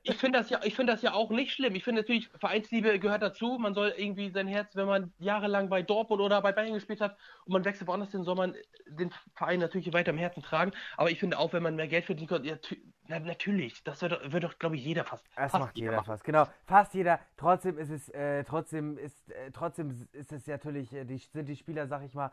[0.02, 1.74] ich finde das ja, ich finde das ja auch nicht schlimm.
[1.74, 3.58] Ich finde natürlich, Vereinsliebe gehört dazu.
[3.58, 7.16] Man soll irgendwie sein Herz, wenn man jahrelang bei Dortmund oder bei Bayern gespielt hat
[7.44, 8.54] und man wechselt woanders hin, soll man
[8.86, 10.72] den Verein natürlich weiter im Herzen tragen.
[10.96, 12.56] Aber ich finde auch, wenn man mehr Geld verdienen kann, ja,
[13.12, 15.24] na, natürlich, das wird, doch- wird doch, glaube ich, jeder fast.
[15.36, 16.46] Das fast macht jeder fast, genau.
[16.66, 17.18] Fast jeder.
[17.36, 21.56] Trotzdem ist es, äh, trotzdem ist, äh, trotzdem ist es natürlich, äh, die, sind die
[21.56, 22.30] Spieler, sag ich mal,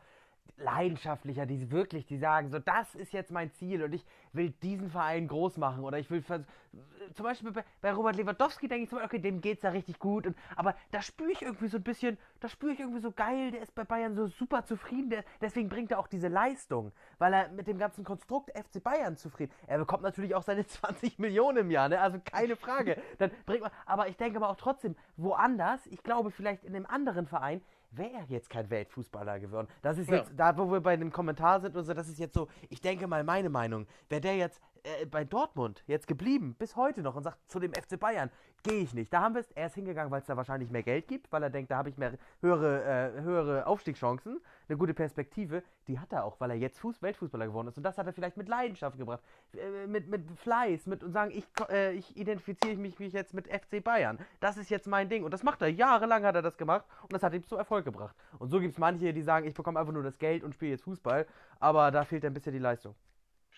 [0.57, 4.89] leidenschaftlicher, die wirklich, die sagen so, das ist jetzt mein Ziel und ich will diesen
[4.89, 8.99] Verein groß machen oder ich will, zum Beispiel bei, bei Robert Lewandowski denke ich zum
[8.99, 11.83] Beispiel, okay, dem geht's da richtig gut und, aber da spüre ich irgendwie so ein
[11.83, 15.23] bisschen, da spüre ich irgendwie so geil, der ist bei Bayern so super zufrieden, der,
[15.41, 19.53] deswegen bringt er auch diese Leistung, weil er mit dem ganzen Konstrukt FC Bayern zufrieden,
[19.67, 23.61] er bekommt natürlich auch seine 20 Millionen im Jahr, ne, also keine Frage, dann bringt
[23.61, 27.61] man, aber ich denke aber auch trotzdem, woanders, ich glaube vielleicht in einem anderen Verein,
[27.91, 29.67] wäre er jetzt kein Weltfußballer geworden.
[29.81, 30.17] Das ist Ja.
[30.17, 32.81] jetzt, da wo wir bei dem Kommentar sind und so, das ist jetzt so, ich
[32.81, 34.61] denke mal meine Meinung, wäre der jetzt
[35.01, 38.29] äh, bei Dortmund jetzt geblieben, bis heute noch und sagt zu dem FC Bayern,
[38.63, 39.13] gehe ich nicht.
[39.13, 41.43] Da haben wir es, er ist hingegangen, weil es da wahrscheinlich mehr Geld gibt, weil
[41.43, 42.83] er denkt, da habe ich mehr höhere,
[43.17, 45.63] äh, höhere Aufstiegschancen, eine gute Perspektive.
[45.87, 47.77] Die hat er auch, weil er jetzt Fuß Weltfußballer geworden ist.
[47.77, 49.23] Und das hat er vielleicht mit Leidenschaft gebracht,
[49.53, 53.47] äh, mit, mit Fleiß, mit und sagen, ich, äh, ich identifiziere mich, mich jetzt mit
[53.47, 54.19] FC Bayern.
[54.39, 55.23] Das ist jetzt mein Ding.
[55.23, 55.69] Und das macht er.
[55.69, 58.15] Jahrelang hat er das gemacht und das hat ihm zu Erfolg gebracht.
[58.39, 60.71] Und so gibt es manche, die sagen, ich bekomme einfach nur das Geld und spiele
[60.71, 61.25] jetzt Fußball,
[61.59, 62.95] aber da fehlt ein bisschen die Leistung.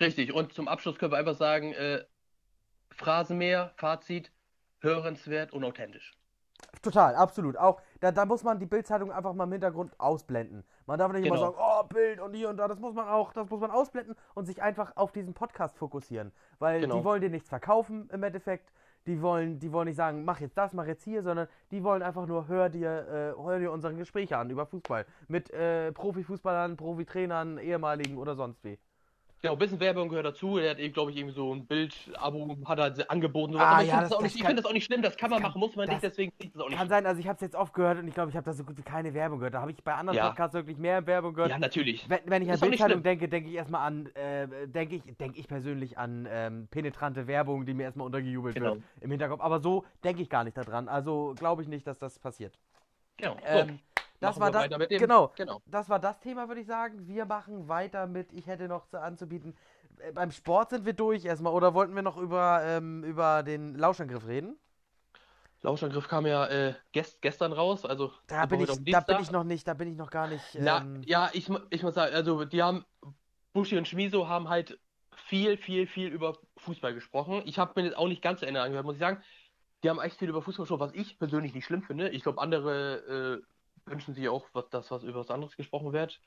[0.01, 0.33] Richtig.
[0.33, 2.03] Und zum Abschluss können wir einfach sagen, äh,
[2.89, 4.31] Phrasenmäher, Fazit,
[4.79, 6.13] hörenswert und authentisch.
[6.81, 7.57] Total, absolut.
[7.57, 10.63] Auch da, da muss man die Bildzeitung einfach mal im Hintergrund ausblenden.
[10.87, 11.51] Man darf nicht immer Genau.
[11.51, 14.15] sagen, oh, Bild und hier und da, das muss man auch, das muss man ausblenden
[14.33, 16.31] und sich einfach auf diesen Podcast fokussieren.
[16.59, 16.97] Weil Genau.
[16.97, 18.71] die wollen dir nichts verkaufen im Endeffekt.
[19.07, 22.03] Die wollen, die wollen nicht sagen, mach jetzt das, mach jetzt hier, sondern die wollen
[22.03, 25.05] einfach nur, hör dir, äh, hör dir unsere Gespräche an über Fußball.
[25.27, 28.77] Mit äh, Profifußballern, Profitrainern, ehemaligen oder sonst wie.
[29.43, 30.59] Ja, ein bisschen Werbung gehört dazu.
[30.59, 33.55] Er hat, glaube ich, irgendwie so ein Bild-Abo hat er angeboten.
[33.57, 35.01] Ah, aber ich ja, finde das- das, nicht, ich kann- find das auch nicht schlimm.
[35.01, 36.03] Das kann man kann- machen, muss man nicht.
[36.03, 38.07] Deswegen ich das auch nicht Kann sein, also ich habe es jetzt oft gehört und
[38.07, 39.55] ich glaube, ich habe da so gut wie keine Werbung gehört.
[39.55, 40.27] Da habe ich bei anderen Ja.
[40.27, 41.49] Podcasts wirklich mehr Werbung gehört.
[41.49, 42.07] Ja, natürlich.
[42.07, 43.03] Wenn, wenn ich an Bildzeitung schlimm.
[43.03, 47.65] denke, denke ich erstmal an, äh, denke ich, denke ich persönlich an ähm, penetrante Werbung,
[47.65, 48.75] die mir erstmal untergejubelt Genau.
[48.75, 49.41] wird im Hinterkopf.
[49.41, 50.87] Aber so denke ich gar nicht daran.
[50.87, 52.59] Also glaube ich nicht, dass das passiert.
[53.17, 53.37] Genau.
[53.37, 53.79] So, Ähm,
[54.21, 54.77] das war das.
[54.77, 54.99] mit dem.
[54.99, 55.33] Genau.
[55.35, 55.61] Genau.
[55.65, 57.07] Das war das Thema, würde ich sagen.
[57.07, 59.55] Wir machen weiter mit, ich hätte noch zu anzubieten.
[59.99, 61.53] Äh, beim Sport sind wir durch erstmal.
[61.53, 64.57] Oder wollten wir noch über, ähm, über den Lauschangriff reden?
[65.63, 67.85] Lauschangriff kam ja äh, gest, gestern raus.
[67.85, 70.43] Also Da bin ich, da bin ich noch nicht, da bin ich noch gar nicht.
[70.59, 72.85] Na, Ähm, ja, ich, ich muss sagen, also die haben,
[73.53, 74.79] Buschi und Schmiso haben halt
[75.15, 77.43] viel, viel, viel über Fußball gesprochen.
[77.45, 79.21] Ich habe mir jetzt auch nicht ganz zu Ende angehört, muss ich sagen.
[79.83, 82.09] Die haben echt viel über Fußball gesprochen, was ich persönlich nicht schlimm finde.
[82.09, 83.50] Ich glaube, andere äh,
[83.85, 86.19] wünschen sich auch, was, dass was über was anderes gesprochen wird.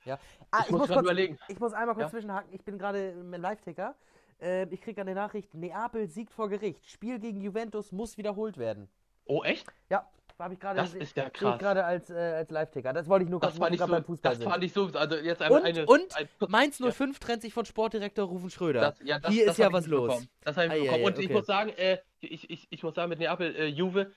[0.51, 1.39] Ah, ich muss gerade überlegen.
[1.49, 2.11] Ich muss einmal kurz Ja?
[2.11, 2.53] zwischenhaken.
[2.53, 3.95] Ich bin gerade im Live-Ticker.
[4.41, 6.85] Äh, ich kriege eine Nachricht: Neapel siegt vor Gericht.
[6.91, 8.89] Spiel gegen Juventus muss wiederholt werden.
[9.27, 9.67] Oh, echt?
[9.89, 10.07] Ja,
[10.39, 11.59] habe ich gerade Das ist ja ich krass.
[11.59, 12.93] gerade als, äh, als Live-Ticker.
[12.93, 14.91] Das wollte ich nur Das kurz ich gerade so, beim Fußball das fand ich so,
[14.93, 16.91] also jetzt Und- eine, und ein, Mainz ja.
[16.91, 18.81] 05 trennt sich von Sportdirektor Rufen Schröder.
[18.81, 20.09] Das, ja, das, Hier das ist ja ich was los.
[20.09, 20.29] mitbekommen.
[20.43, 21.03] Das habe ich Ei, mitbekommen.
[21.05, 21.35] ei, Und ich okay.
[21.35, 24.13] muss sagen, äh, ich, ich, ich muss sagen, mit Neapel, äh, Juve,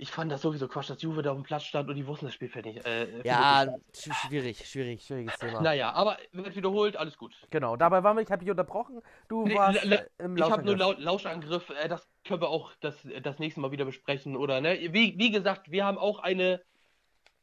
[0.00, 2.24] ich fand das sowieso Quatsch, dass Juve da auf dem Platz stand und die wussten
[2.26, 2.84] das Spiel fertig.
[2.86, 5.60] Äh, ja, nicht schwierig, schwierig, schwieriges Thema.
[5.60, 7.34] Naja, aber wird wiederholt, alles gut.
[7.50, 9.02] Genau, dabei waren wir, ich habe dich unterbrochen.
[9.28, 11.04] Du Nee, warst la- äh, im Ich habe nur Lauschangriff.
[11.04, 14.78] Lau Lauschangriff, äh, das können wir auch das, das nächste Mal wieder besprechen, oder ne?
[14.92, 16.62] Wie, wie gesagt, wir haben auch eine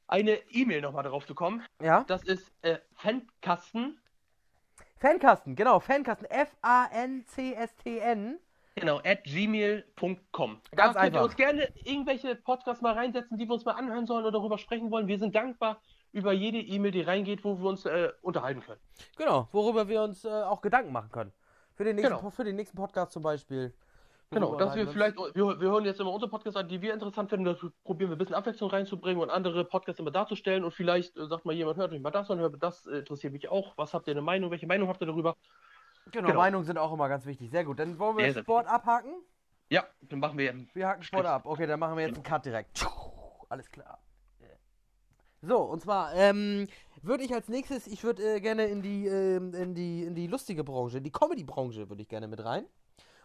[0.10, 1.62] eine E-Mail nochmal drauf zu kommen.
[1.82, 2.06] Ja?
[2.08, 4.00] Das ist äh, Fankasten,
[5.00, 6.28] Fankasten, genau, Fankasten.
[7.28, 8.40] F-A-N-C-S-T-N.
[8.80, 10.62] Genau, at gmail.com.
[10.72, 11.20] Da Ganz könnt einfach.
[11.20, 14.58] ihr uns gerne irgendwelche Podcasts mal reinsetzen, die wir uns mal anhören sollen oder darüber
[14.58, 15.08] sprechen wollen.
[15.08, 18.80] Wir sind dankbar über jede E-Mail, die reingeht, wo wir uns äh, unterhalten können.
[19.18, 21.34] Genau, worüber wir uns äh, auch Gedanken machen können.
[21.76, 22.30] Für den nächsten, Genau.
[22.30, 23.74] für den nächsten Podcast zum Beispiel.
[24.30, 27.30] Genau, dass wir vielleicht, wir, wir hören jetzt immer unsere Podcasts an, die wir interessant
[27.30, 31.16] finden, da probieren wir ein bisschen Abwechslung reinzubringen und andere Podcasts immer darzustellen und vielleicht
[31.16, 33.78] äh, sagt mal jemand, hört euch mal das an, hört das interessiert mich auch.
[33.78, 34.52] Was habt ihr eine Meinung?
[34.52, 35.38] Welche Meinung habt ihr darüber?
[36.12, 36.40] Genau, genau.
[36.40, 37.52] Meinungen sind auch immer ganz wichtig.
[37.52, 37.80] Sehr gut.
[37.80, 39.14] Dann wollen wir Sehr, sehr Sport abhaken.
[39.70, 40.54] Ja, dann machen wir.
[40.74, 41.32] Wir haken Sport Strich.
[41.32, 41.46] ab.
[41.46, 42.88] Okay, dann machen wir jetzt einen Cut direkt.
[43.50, 44.00] Alles klar.
[45.42, 46.68] So, und zwar ähm,
[47.04, 50.26] würde ich als nächstes, ich würde äh, gerne in die, ähm, in die, in die
[50.26, 52.66] lustige Branche, die Comedy-Branche würde ich gerne mit rein.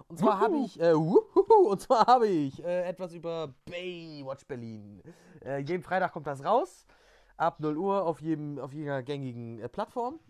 [0.09, 5.03] Und zwar habe ich, äh, wuhuhu, und zwar habe ich äh, etwas über Baywatch Berlin.
[5.43, 6.87] Äh, jeden Freitag kommt das raus,
[7.39, 10.21] ab 0 Uhr auf jedem, auf jeder gängigen äh, Plattform.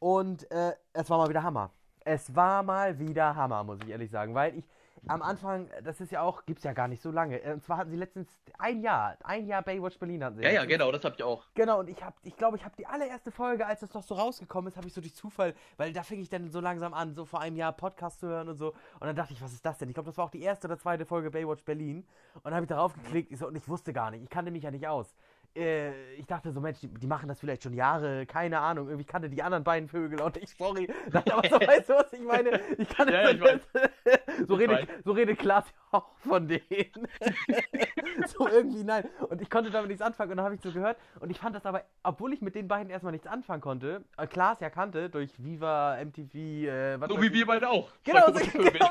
[0.00, 1.70] Und äh, es war mal wieder Hammer.
[2.04, 4.64] Es war mal wieder Hammer, muss ich ehrlich sagen, weil ich
[5.06, 7.40] am Anfang, das ist ja auch, gibt's ja gar nicht so lange.
[7.40, 10.42] äh, Und zwar hatten sie letztens ein Jahr, ein Jahr Baywatch Berlin hatten sie.
[10.42, 11.46] Ja, ja, genau, das habt ihr auch.
[11.54, 14.14] Genau, und ich habe, ich glaube, ich habe die allererste Folge, als das noch so
[14.14, 17.14] rausgekommen ist, habe ich so durch Zufall, weil da fing ich dann so langsam an,
[17.14, 18.68] so vor einem Jahr Podcast zu hören und so.
[18.72, 19.88] Und dann dachte ich, was ist das denn?
[19.88, 22.06] Ich glaube, das war auch die erste oder zweite Folge Baywatch Berlin.
[22.34, 24.50] Und dann habe ich darauf geklickt ich so, und ich wusste gar nicht, ich kannte
[24.50, 25.14] mich ja nicht aus.
[25.54, 28.88] Äh, ich dachte so, Mensch, die, die machen das vielleicht schon Jahre, keine Ahnung.
[28.88, 30.88] Irgendwie kannte die anderen beiden Vögel und ich, sorry.
[31.10, 32.60] Dachte aber so, weißt du, was ich meine?
[32.78, 33.60] Ich kannte Ja, ich weiß.
[34.46, 37.08] so, Ich redet, so redet Klaas ja auch von denen.
[38.26, 39.04] so irgendwie, nein.
[39.28, 40.96] Und ich konnte damit nichts anfangen und dann habe ich so gehört.
[41.18, 44.26] Und ich fand das aber, obwohl ich mit den beiden erstmal nichts anfangen konnte, äh,
[44.28, 47.90] Klaas ja kannte durch Viva, MTV, äh, was So wie wir beide auch.
[48.04, 48.90] Genau, so, genau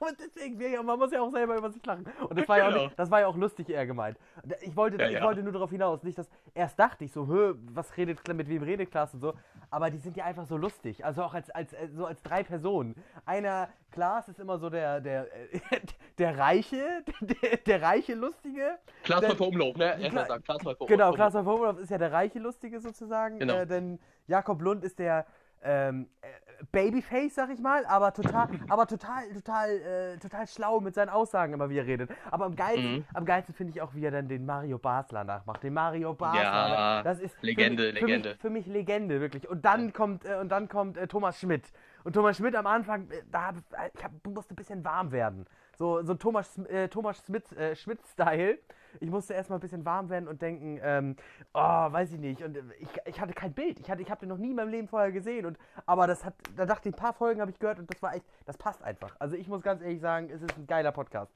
[0.08, 2.06] und deswegen, ja, man muss ja auch selber über sich lachen.
[2.28, 2.84] Und das war ja auch, Genau.
[2.84, 4.18] nicht, das war ja auch lustig eher gemeint.
[4.62, 7.54] Ich wollte, Ja, ich wollte nur darauf hinaus, nicht, dass erst dachte ich so, hö,
[7.72, 9.34] was redet, mit wem redet Klaas und so,
[9.70, 12.42] aber die sind ja einfach so lustig, also auch als, als, äh, so als drei
[12.42, 12.94] Personen.
[13.26, 15.26] Einer, Klaas ist immer so der, der,
[16.18, 18.78] der Reiche, der, der reiche Lustige.
[19.04, 20.00] Klaas Pfeiffer Umlauf, ne?
[20.00, 21.30] Erstmal sagen, Klaas Pfeiffer Genau, Umlauf.
[21.30, 23.38] Klaas Wolf ist ja der reiche Lustige sozusagen.
[23.38, 23.54] Genau.
[23.54, 25.26] Äh, denn Jakob Lund ist der
[25.62, 26.26] ähm, äh,
[26.72, 31.52] Babyface, sag ich mal, aber total, aber total, total, äh, total schlau mit seinen Aussagen
[31.54, 32.10] immer, wie er redet.
[32.30, 33.04] Aber am geilsten, Mhm.
[33.14, 35.62] am geilsten finde ich auch, wie er dann den Mario Basler nachmacht.
[35.62, 36.42] Den Mario Basler.
[36.42, 38.28] Ja, das ist für Legende, mich, für Legende.
[38.30, 39.48] Mich, für mich Legende, wirklich.
[39.48, 41.64] Und dann kommt, äh, und dann kommt äh, Thomas Schmidt.
[42.04, 43.54] Und Thomas Schmidt am Anfang, äh, da hab,
[43.94, 45.46] ich hab, musste ein bisschen warm werden.
[45.76, 48.58] So, so Thomas, äh, Thomas Schmidt, äh, Schmidt-Style.
[48.98, 51.16] Ich musste erstmal ein bisschen warm werden und denken, ähm,
[51.54, 52.42] oh, weiß ich nicht.
[52.42, 53.78] Und äh, ich, ich hatte kein Bild.
[53.78, 55.46] Ich, ich habe den noch nie in meinem Leben vorher gesehen.
[55.46, 58.02] Und, aber das hat, da dachte ich, ein paar Folgen habe ich gehört und das
[58.02, 59.14] war echt, das passt einfach.
[59.18, 61.32] Also ich muss ganz ehrlich sagen, es ist ein geiler Podcast.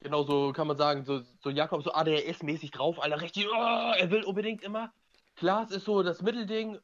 [0.00, 4.10] Genau so kann man sagen, so, so Jakob so ADHS-mäßig drauf, Alter, richtig, oh, er
[4.10, 4.92] will unbedingt immer.
[5.36, 6.78] Klaas ist so das Mittelding,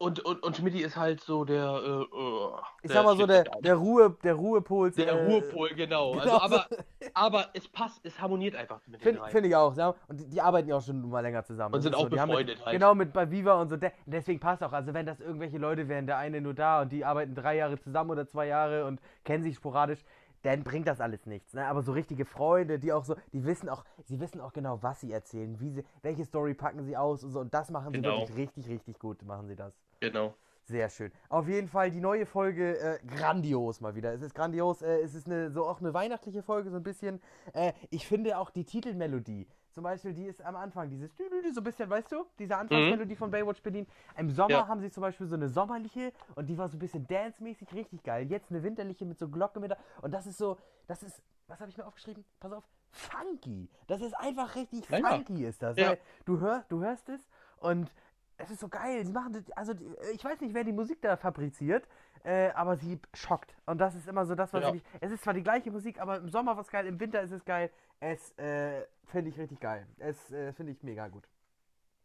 [0.00, 2.50] Und, und, und Schmidti ist halt so der, äh, äh,
[2.82, 4.90] Ich sag mal so, der, der, Ruhe, der Ruhepol.
[4.92, 6.12] der äh, Ruhepol, genau.
[6.12, 6.40] genau Also, so.
[6.40, 6.66] aber,
[7.12, 9.76] aber es passt, es harmoniert einfach mit Finde find ich auch.
[10.08, 11.74] Und die, arbeiten ja auch schon mal länger zusammen.
[11.74, 12.08] Und Das sind auch so.
[12.08, 12.72] Befreundet mit, halt.
[12.78, 13.76] Genau, mit bei Viva und so.
[13.76, 14.72] De deswegen passt auch.
[14.72, 17.78] Also wenn das irgendwelche Leute wären, der eine nur da und die arbeiten drei Jahre
[17.78, 20.02] zusammen oder zwei Jahre und kennen sich sporadisch,
[20.42, 21.52] dann bringt das alles nichts.
[21.52, 21.66] Ne?
[21.66, 25.02] Aber so richtige Freunde, die auch so, die wissen auch, sie wissen auch genau, was
[25.02, 27.40] sie erzählen, wie sie, welche Story packen sie aus und so.
[27.40, 28.20] Und das machen sie Genau.
[28.20, 29.74] wirklich richtig, richtig gut, machen sie das.
[30.00, 30.34] Genau.
[30.64, 31.10] Sehr schön.
[31.28, 34.12] Auf jeden Fall die neue Folge äh, grandios mal wieder.
[34.12, 34.82] Es ist grandios.
[34.82, 37.20] Äh, es ist eine, so auch eine weihnachtliche Folge so ein bisschen.
[37.54, 39.48] Äh, ich finde auch die Titelmelodie.
[39.72, 43.30] Zum Beispiel, die ist am Anfang dieses so ein bisschen, weißt du, diese Anfangsmelodie von
[43.30, 43.86] Baywatch Berlin.
[44.16, 44.68] Im Sommer Ja.
[44.68, 48.02] haben sie zum Beispiel so eine sommerliche und die war so ein bisschen dance-mäßig richtig
[48.02, 48.28] geil.
[48.30, 49.76] Jetzt eine winterliche mit so Glocke mit da.
[50.02, 52.24] Und das ist so, das ist, was habe ich mir aufgeschrieben?
[52.40, 53.68] Pass auf, funky.
[53.86, 55.76] Das ist einfach richtig Ja, funky ist das.
[55.76, 55.96] Ja.
[56.24, 57.92] Du hörst, du hörst es und
[58.42, 59.04] es ist so geil.
[59.04, 61.86] Sie machen das, also die, ich weiß nicht, wer die Musik da fabriziert,
[62.24, 63.54] äh, aber sie schockt.
[63.66, 64.74] Und das ist immer so das, was Ja.
[64.74, 64.82] ich.
[65.00, 67.44] Es ist zwar die gleiche Musik, aber im Sommer was geil, im Winter ist es
[67.44, 67.70] geil.
[68.00, 69.86] Es äh, finde ich richtig geil.
[69.98, 71.28] Es äh, finde ich mega gut.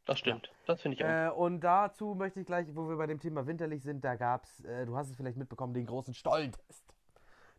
[0.05, 0.51] Das stimmt.
[0.67, 1.09] Das finde ich auch.
[1.09, 4.43] Äh, und dazu möchte ich gleich, wo wir bei dem Thema winterlich sind, da gab
[4.43, 6.84] es, äh, du hast es vielleicht mitbekommen, den großen Stollentest.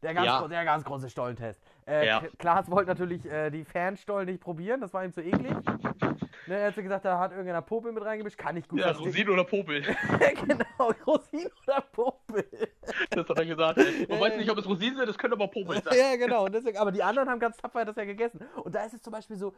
[0.03, 0.47] Der ganz, Ja.
[0.47, 1.61] der ganz große Stollentest.
[1.87, 2.23] Äh, Ja.
[2.39, 5.53] Klaas wollte natürlich äh, die Fanstollen nicht probieren, das war ihm zu eklig.
[6.47, 8.87] Ne, er hat so gesagt, da hat irgendeiner Popel mit reingemischt, kann ich gut Ja,
[8.95, 9.07] verstehen.
[9.09, 9.83] Rosin oder Popel.
[10.47, 12.45] genau, Rosin oder Popel.
[13.11, 13.79] Das hat er gesagt.
[13.79, 14.07] ey.
[14.09, 15.95] Man weiß nicht, ob es Rosinen sind, das könnte aber Popel sein.
[15.99, 16.45] ja, genau.
[16.45, 18.41] Und deswegen, aber die anderen haben ganz tapfer das ja gegessen.
[18.63, 19.55] Und da ist es zum Beispiel so,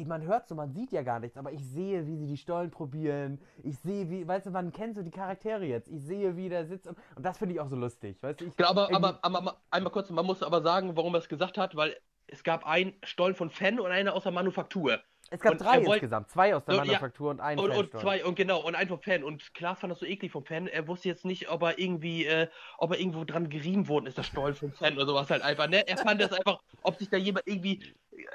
[0.00, 2.36] ich- man hört so, man sieht ja gar nichts, aber ich sehe, wie sie die
[2.36, 3.40] Stollen probieren.
[3.62, 5.88] Ich sehe, wie, weißt du, man kennt so die Charaktere jetzt.
[5.88, 6.86] Ich sehe, wie der sitzt.
[6.86, 8.22] Und, und das finde ich auch so lustig.
[8.22, 11.14] Weißt du, ich, Genau, aber, irgendwie- aber, aber, einmal kurz, man muss aber sagen, warum
[11.14, 14.32] er es gesagt hat, weil es gab einen Stollen von Fan und einer aus der
[14.32, 15.00] Manufaktur.
[15.32, 16.28] es gab und drei er wollt- insgesamt.
[16.30, 16.84] Zwei aus der ja.
[16.84, 19.22] Manufaktur und einen Und, und zwei, und genau, und einen vom Fan.
[19.22, 20.66] Und Klaas fand das so eklig vom Fan.
[20.66, 24.18] Er wusste jetzt nicht, ob er irgendwie, äh, ob er irgendwo dran gerieben worden ist,
[24.18, 25.86] der Stollen vom Fan oder sowas halt einfach, ne?
[25.86, 27.80] Er fand das einfach, ob sich da jemand irgendwie,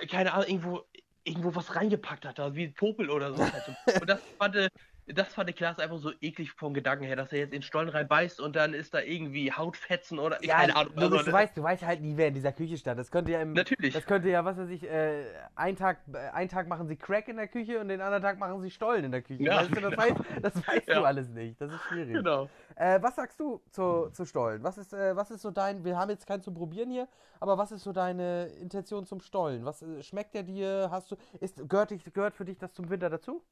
[0.02, 0.84] äh, keine Ahnung, irgendwo,
[1.26, 3.42] irgendwo was reingepackt hat, da, wie Popel oder so.
[4.02, 4.70] Und das fand, äh,
[5.08, 7.64] das fand der Klaas einfach so eklig vom Gedanken her, dass er jetzt in den
[7.64, 10.94] Stollen reinbeißt und dann ist da irgendwie Hautfetzen oder, Ja, keine Ahnung.
[10.96, 13.00] Logisch, du, weißt, du weißt halt nie, wer in dieser Küche stand.
[13.00, 13.94] Das könnte ja im, Natürlich.
[13.94, 17.28] Das könnte ja, was weiß ich, äh, ein Tag, äh, einen Tag machen sie Crack
[17.28, 19.44] in der Küche und den anderen Tag machen sie Stollen in der Küche.
[19.44, 19.98] Ja, weißt du, das, genau.
[19.98, 21.00] weißt, das weißt Ja.
[21.00, 21.62] du alles nicht.
[21.62, 22.14] Das ist schwierig.
[22.14, 22.50] Genau.
[22.76, 24.64] Äh, was sagst du zu, zu Stollen?
[24.64, 27.08] Was ist, äh, was ist so dein, wir haben jetzt keinen zum Probieren hier,
[27.40, 29.66] aber was ist so deine Intention zum Stollen?
[29.66, 30.90] Was äh, schmeckt der dir?
[30.90, 33.44] Hast du, ist, gehört, dich, gehört für dich das zum Winter dazu?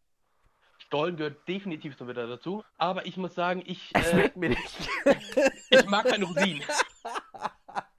[0.85, 2.63] Stollen gehört definitiv zum Winter dazu.
[2.77, 4.89] Aber ich muss sagen, ich, Es äh, schmeckt mir nicht.
[5.69, 6.63] ich mag keine Rosinen.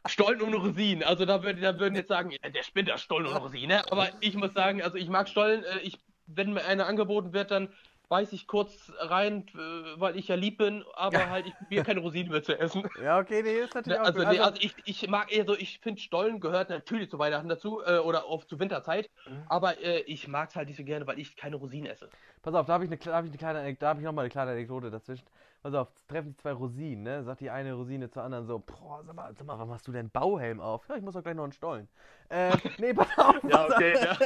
[0.06, 1.02] Stollen ohne Rosinen.
[1.02, 3.68] Also da, würd, da würden jetzt sagen, der spinnt ja Stollen ohne Rosinen.
[3.68, 3.82] Ne?
[3.90, 5.64] Aber ich muss sagen, also ich mag Stollen.
[5.64, 7.68] Äh, ich, wenn mir einer angeboten wird, dann
[8.08, 12.00] beiß ich kurz rein, äh, weil ich ja lieb bin, aber halt, ich probiere keine
[12.00, 12.84] Rosinen mehr zu essen.
[13.00, 14.26] ja, okay, nee, ist natürlich Ne, auch Also, gut.
[14.26, 17.82] nee, also ich, ich mag eher so, ich finde Stollen gehört natürlich zu Weihnachten dazu
[17.82, 19.44] äh, oder auf zu Winterzeit, Mhm.
[19.46, 22.12] aber äh, ich mag es halt nicht so gerne, weil ich keine Rosinen esse.
[22.42, 24.12] Pass auf, da habe ich eine, da hab ich eine kleine, da habe ich noch
[24.12, 25.26] mal eine kleine Anekdote dazwischen.
[25.64, 27.24] Pass auf, treffen sich zwei Rosinen, ne?
[27.24, 29.92] Sagt die eine Rosine zur anderen so, boah, sag mal, sag mal, warum hast du
[29.92, 30.86] denn Bauhelm auf?
[30.90, 31.88] Ja, ich muss doch gleich noch einen Stollen.
[32.28, 33.42] Äh, nee, pass auf.
[33.44, 33.70] Ja, auf.
[33.72, 34.18] okay, ja.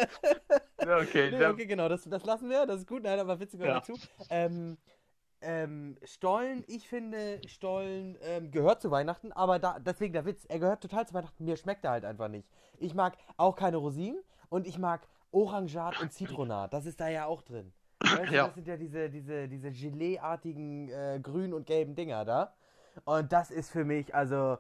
[0.85, 1.31] Ja, okay.
[1.31, 3.75] Nee, okay, genau, das, das lassen wir, das ist gut, nein, aber witzig Ja.
[3.75, 3.93] dazu.
[4.31, 4.79] Ähm,
[5.41, 10.59] ähm, Stollen, ich finde, Stollen ähm, gehört zu Weihnachten, aber da, deswegen der Witz, er
[10.59, 12.51] gehört total zu Weihnachten, mir schmeckt er halt einfach nicht.
[12.79, 17.27] Ich mag auch keine Rosinen und ich mag Orangat und Zitronat, das ist da ja
[17.27, 17.73] auch drin.
[18.17, 18.47] Weißt du, Ja.
[18.47, 22.55] das sind ja diese, diese, diese Gelee-artigen äh, grün und gelben Dinger da.
[23.05, 24.59] Und das ist für mich, also,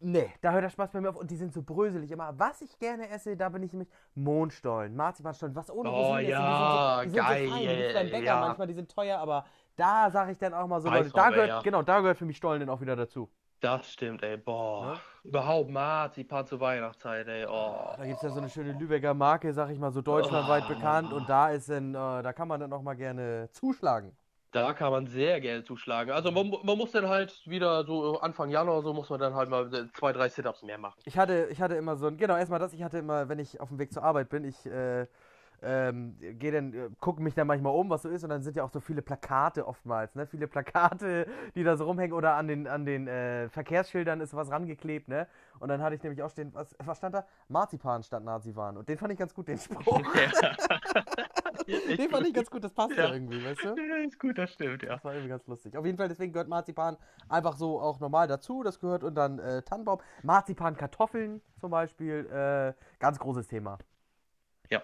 [0.00, 2.38] nee, da hört der Spaß bei mir auf und die sind so bröselig immer.
[2.38, 7.02] Was ich gerne esse, da bin ich nämlich Mondstollen, Marzipanstollen, was ohne Oh, Rosinen ja,
[7.04, 8.40] die sind so, die sind geil, so fein, die beim Bäcker ja.
[8.40, 11.48] manchmal, die sind teuer, aber da sage ich dann auch mal so, Leute, da gehört,
[11.48, 11.60] ja.
[11.62, 13.30] genau, da gehört für mich Stollen dann auch wieder dazu.
[13.60, 14.36] Das stimmt, ey.
[14.36, 14.92] Boah.
[14.92, 15.00] Ne?
[15.24, 17.46] Überhaupt Marzipan zur Weihnachtszeit, ey.
[17.46, 17.94] Oh.
[17.96, 20.74] Da gibt es ja so eine schöne Lübecker Marke, sag ich mal, so deutschlandweit Oh.
[20.74, 24.14] bekannt und da ist dann, äh, da kann man dann auch mal gerne zuschlagen.
[24.52, 26.12] Da kann man sehr gerne zuschlagen.
[26.12, 29.48] Also man, man muss dann halt wieder so Anfang Januar so muss man dann halt
[29.48, 31.00] mal zwei, drei Sit-Ups mehr machen.
[31.06, 33.60] Ich hatte, ich hatte immer so ein, genau, erstmal das, ich hatte immer, wenn ich
[33.60, 35.06] auf dem Weg zur Arbeit bin, ich äh,
[35.62, 38.56] ähm, gehe dann, äh, gucke mich dann manchmal um, was so ist, und dann sind
[38.56, 40.26] ja auch so viele Plakate oftmals, ne?
[40.26, 44.50] Viele Plakate, die da so rumhängen oder an den, an den äh, Verkehrsschildern ist was
[44.50, 45.26] rangeklebt, ne?
[45.60, 47.26] Und dann hatte ich nämlich auch stehen, was, was stand da?
[47.48, 48.76] Marzipan statt Nazi-Waren.
[48.76, 50.02] Und den fand ich ganz gut, den Spruch.
[51.66, 53.12] den fand ich ganz gut, das passt ja, Ja.
[53.14, 53.68] irgendwie, weißt du?
[53.68, 54.94] Ja, ist gut, das stimmt, ja.
[54.94, 55.76] Das war irgendwie ganz lustig.
[55.76, 56.96] Auf jeden Fall, deswegen gehört Marzipan
[57.28, 58.62] einfach so auch normal dazu.
[58.62, 60.00] Das gehört und dann äh, Tannenbaum.
[60.22, 62.26] Marzipan, Kartoffeln zum Beispiel.
[62.26, 63.78] Äh, ganz großes Thema
[64.70, 64.82] Ja.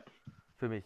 [0.60, 0.84] Für mich.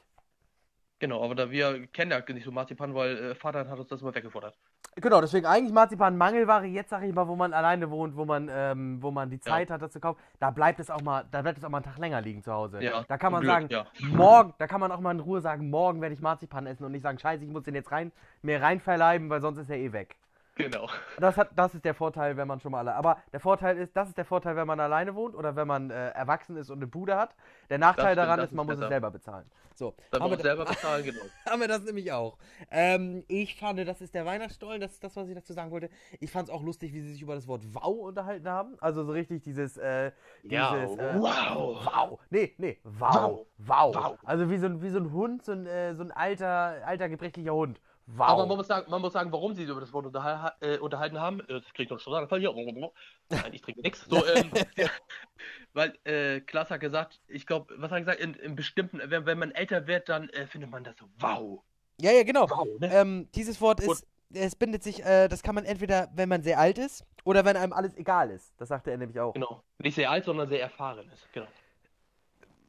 [1.00, 4.00] Genau, aber da wir kennen ja nicht so Marzipan, weil äh, Vater hat uns das
[4.00, 4.56] immer weggefordert.
[4.96, 6.64] Genau, deswegen eigentlich Marzipan Mangelware.
[6.66, 9.68] Jetzt sage ich mal, wo man alleine wohnt, wo man, ähm, wo man die Zeit
[9.70, 10.20] hat, das zu kaufen.
[10.38, 12.52] Da bleibt es auch mal, da bleibt es auch mal einen Tag länger liegen zu
[12.52, 12.80] Hause.
[12.80, 14.06] Ja, da kann man zum sagen, Glück, ja.
[14.16, 16.92] morgen, da kann man auch mal in Ruhe sagen, morgen werde ich Marzipan essen und
[16.92, 19.78] nicht sagen, scheiße, ich muss den jetzt rein, mir rein verleiben, weil sonst ist er
[19.78, 20.16] eh weg.
[20.56, 20.88] Genau.
[21.18, 22.94] Das, hat, das ist der Vorteil, wenn man schon mal alle.
[22.94, 25.90] Aber der Vorteil ist, das ist der Vorteil, wenn man alleine wohnt oder wenn man
[25.90, 27.34] äh, erwachsen ist und eine Bude hat.
[27.70, 29.50] Der Nachteil stimmt, daran ist, man muss es selber bezahlen.
[29.74, 31.22] So, Dann haben muss selber bezahlen, genau.
[31.46, 32.38] haben wir das nämlich auch.
[32.70, 35.90] Ähm, ich fand, das ist der Weihnachtsstollen, das ist das, was ich dazu sagen wollte.
[36.20, 38.76] Ich fand es auch lustig, wie sie sich über das Wort Wow unterhalten haben.
[38.80, 40.12] Also so richtig dieses, äh,
[40.44, 41.84] Ja, dieses, äh, wow.
[41.84, 42.20] Wow.
[42.30, 43.44] Nee, nee, wow.
[43.58, 43.94] Wow.
[43.96, 44.18] Wow.
[44.22, 47.08] Also wie so ein, wie so ein Hund, so ein, äh, so ein alter, alter
[47.08, 47.80] gebrechlicher Hund.
[48.06, 48.28] Wow.
[48.28, 50.76] Aber man muss, sagen, man muss sagen, warum sie sich über das Wort unterhal äh,
[50.78, 51.40] unterhalten haben.
[51.40, 52.28] Äh, Das kriegt noch schon sagen.
[52.38, 52.90] Hier.
[53.30, 54.04] Nein, ich trinke nichts.
[54.08, 54.50] So, ähm,
[55.72, 59.26] weil äh, Klaas hat gesagt, ich glaube, was hat er gesagt, in, in bestimmten, wenn,
[59.26, 61.62] wenn man älter wird, dann äh, findet man das so, wow.
[62.00, 62.48] ja, ja, genau.
[62.48, 62.92] Wow, ne?
[62.94, 66.42] Ähm, dieses Wort Und- ist, es bindet sich, äh, das kann man entweder, wenn man
[66.42, 68.52] sehr alt ist oder wenn einem alles egal ist.
[68.58, 69.32] Das sagte er nämlich auch.
[69.32, 69.62] Genau.
[69.78, 71.32] Nicht sehr alt, sondern sehr erfahren ist.
[71.32, 71.46] Genau.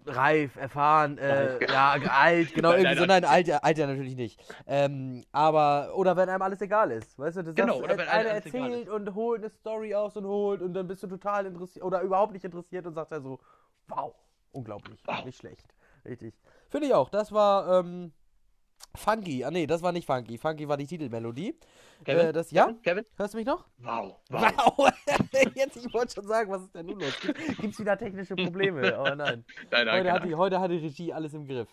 [0.08, 3.78] Reif, erfahren, äh, Reif, ja, alt, genau, Nein, irgendwie nein, so, nein, alt, ja- alt
[3.78, 4.40] ja natürlich nicht.
[4.68, 7.98] Ähm, aber, oder wenn einem alles egal ist, weißt du, du Genau, sagst, oder äh,
[7.98, 11.46] wenn einer erzählt und holt eine Story aus und holt und dann bist du total
[11.48, 13.40] interessiert oder überhaupt nicht interessiert und sagt er so,
[13.88, 14.14] wow,
[14.52, 15.26] unglaublich, Wow.
[15.26, 15.66] nicht schlecht,
[16.06, 16.36] richtig.
[16.70, 18.14] Finde ich auch, das war, ähm,
[18.96, 21.56] Funky, ah nee, das war nicht Funky, Funky war die Titelmelodie.
[22.04, 22.28] Kevin?
[22.28, 22.82] Äh, das, ja, Kevin?
[22.82, 23.06] Kevin?
[23.18, 23.66] hörst du mich noch?
[23.78, 24.16] Wow.
[24.30, 24.74] Wow.
[24.78, 24.90] Wow!
[25.56, 27.14] Jetzt, ich wollte schon sagen, was ist denn nun los?
[27.22, 28.96] Gibt es wieder technische Probleme?
[28.96, 29.46] Aber nein.
[29.72, 31.70] Nein, nein, Heute hat, die, heute hat die Regie alles im Griff.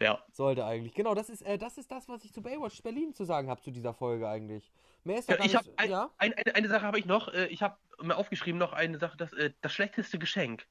[0.00, 0.18] Ja.
[0.32, 0.94] Sollte eigentlich.
[0.94, 3.60] Genau, das ist, äh, das ist das, was ich zu Baywatch Berlin zu sagen habe
[3.62, 4.72] zu dieser Folge eigentlich.
[5.04, 5.78] Mehr ist da Ja, ich nicht.
[5.78, 6.10] ein, ja?
[6.18, 7.28] ein, eine, eine Sache habe ich noch.
[7.32, 10.66] äh, Ich habe mir aufgeschrieben noch eine Sache, das, äh, das schlechteste Geschenk.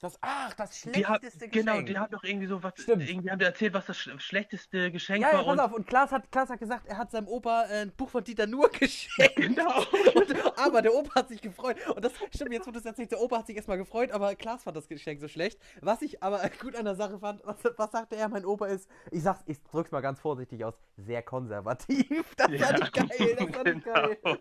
[0.00, 0.70] Das, ach, das
[1.06, 1.86] hat, schlechteste genau, Geschenk.
[1.86, 2.74] die haben doch irgendwie so was.
[2.76, 3.08] Stimmt.
[3.08, 5.44] Irgendwie haben die erzählt, was das sch schlechteste Geschenk ja, ja, war.
[5.44, 5.72] pass und, auf.
[5.72, 8.46] Und Klaas hat, Klaas hat gesagt, er hat seinem Opa äh, ein Buch von Dieter
[8.46, 9.36] Nuhr geschenkt.
[9.36, 9.80] Genau.
[10.14, 11.76] Und, aber der Opa hat sich gefreut.
[11.88, 14.64] Und das stimmt, jetzt du es erzählst, der Opa hat sich erstmal gefreut, aber Klaas
[14.64, 15.58] fand das Geschenk so schlecht.
[15.80, 18.90] Was ich aber gut an der Sache fand, was, was sagte er, mein Opa ist,
[19.10, 22.34] ich sag's, ich drück's mal ganz vorsichtig aus, sehr konservativ.
[22.36, 24.18] Das Ja, fand ich geil, das fand ich geil.
[24.22, 24.36] genau.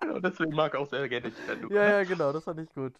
[0.00, 1.72] genau, deswegen mag ich auch sehr gerne Nuhr.
[1.72, 2.94] Ja, ja, genau, das fand ich gut.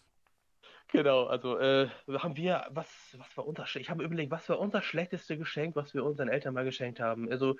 [0.95, 1.87] Genau, also äh,
[2.19, 5.93] haben wir, was, was war unser, ich habe überlegt, was war unser schlechteste Geschenk, was
[5.93, 7.29] wir unseren Eltern mal geschenkt haben.
[7.29, 7.55] Also Äh,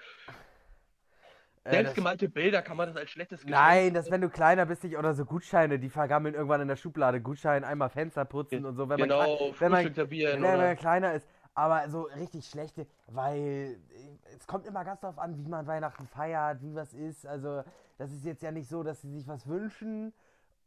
[1.64, 3.52] das, selbstgemalte Bilder, kann man das als schlechtes Geschenk?
[3.52, 6.76] nein, das wenn du kleiner bist, nicht, oder so Gutscheine, die vergammeln irgendwann in der
[6.78, 7.20] Schublade.
[7.20, 11.14] Gutschein, einmal Fenster putzen und so, wenn man genau, klein- wenn man, wenn man kleiner
[11.14, 11.28] ist.
[11.58, 16.06] Aber so richtig schlechte, weil äh, es kommt immer ganz darauf an, wie man Weihnachten
[16.06, 17.26] feiert, wie was ist.
[17.26, 17.64] Also,
[17.98, 20.14] das ist jetzt ja nicht so, dass sie sich was wünschen.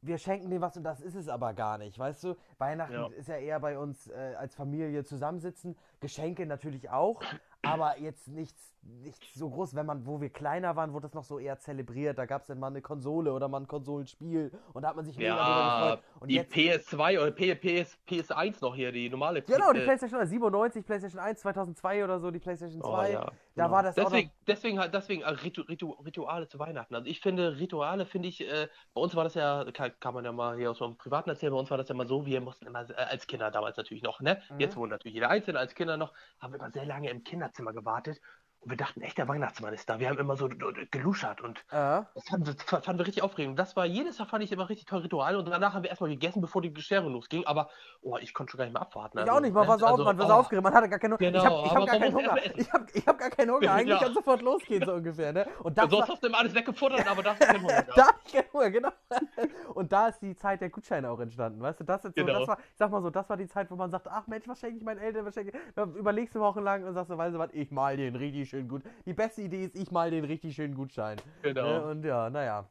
[0.00, 2.36] Wir schenken dem was und das ist es aber gar nicht, weißt du?
[2.58, 3.08] Weihnachten Ja.
[3.16, 5.76] ist ja eher bei uns äh, als Familie zusammensitzen.
[6.00, 7.20] Geschenke natürlich auch,
[7.62, 9.74] aber jetzt nichts, nichts so groß.
[9.74, 12.16] Wenn man, wo wir kleiner waren, wurde das noch so eher zelebriert.
[12.16, 15.04] Da gab es dann mal eine Konsole oder mal ein Konsolenspiel und da hat man
[15.04, 16.04] sich mega drüber ja, gefreut.
[16.20, 20.86] Und die jetzt, PS2 oder PS, PS1 noch hier, die normale Genau, die PlayStation 97,
[20.86, 22.88] PlayStation 1, 2002 oder so, die PlayStation 2.
[22.88, 23.76] Oh, ja, da genau.
[23.76, 26.94] war das auch deswegen, deswegen halt, deswegen äh, Ritu, Ritu, Rituale zu Weihnachten.
[26.94, 30.24] Also ich finde, Rituale finde ich, äh, bei uns war das ja, kann, kann man
[30.24, 32.40] ja mal hier aus dem Privaten erzählen, bei uns war das ja mal so, wir
[32.40, 34.40] mussten immer, äh, als Kinder damals natürlich noch, ne?
[34.50, 34.60] Mhm.
[34.60, 37.72] Jetzt wohnt natürlich jeder Einzelne, als Kinder noch, haben wir immer sehr lange im Kinderzimmer
[37.72, 38.20] gewartet
[38.60, 40.00] und wir dachten echt, der Weihnachtsmann ist da.
[40.00, 43.22] Wir haben immer so äh, geluschert und Äh, das fanden, wir- das fanden wir richtig
[43.22, 43.58] aufregend.
[43.58, 46.10] Das war jedes Jahr fand ich immer richtig toll Ritual und danach haben wir erstmal
[46.10, 47.70] gegessen, bevor die Bescherung losging, aber
[48.02, 49.18] oh, ich konnte schon gar nicht mehr abwarten.
[49.18, 49.68] ich also, auch nicht, man ne?
[49.68, 50.28] war so Also, aufgeregt, man war oh.
[50.28, 51.30] so aufgeregt, man hatte gar keinen Hunger.
[51.30, 52.36] Genau, ich habe ich hab gar keinen Hunger.
[52.56, 54.04] Ich habe ich hab gar keinen Hunger, eigentlich Ja.
[54.06, 55.46] kann sofort losgehen, so ungefähr, ne?
[55.62, 57.82] Und das Sonst war, hast du immer alles weggefuttert, aber da hast du keinen Hunger
[57.94, 58.88] da hab ich keinen Hunger, genau.
[59.74, 61.84] Und da ist die Zeit der Gutscheine auch entstanden, weißt du?
[61.84, 62.40] Das, ist so, Genau.
[62.40, 64.48] das war, ich sag mal so, das war die Zeit, wo man sagt, ach Mensch,
[64.48, 65.74] was schenke ich meinen Eltern, was schenke ich?
[65.74, 68.68] Dann überlegst du wochenlang und sagst so, weißt du was, ich mal den richtig schön
[68.68, 68.82] gut.
[69.06, 71.18] Die beste Idee ist, ich mal den richtig schönen Gutschein.
[71.42, 71.66] Genau.
[71.66, 71.82] Ne?
[71.86, 72.66] Und ja, naja.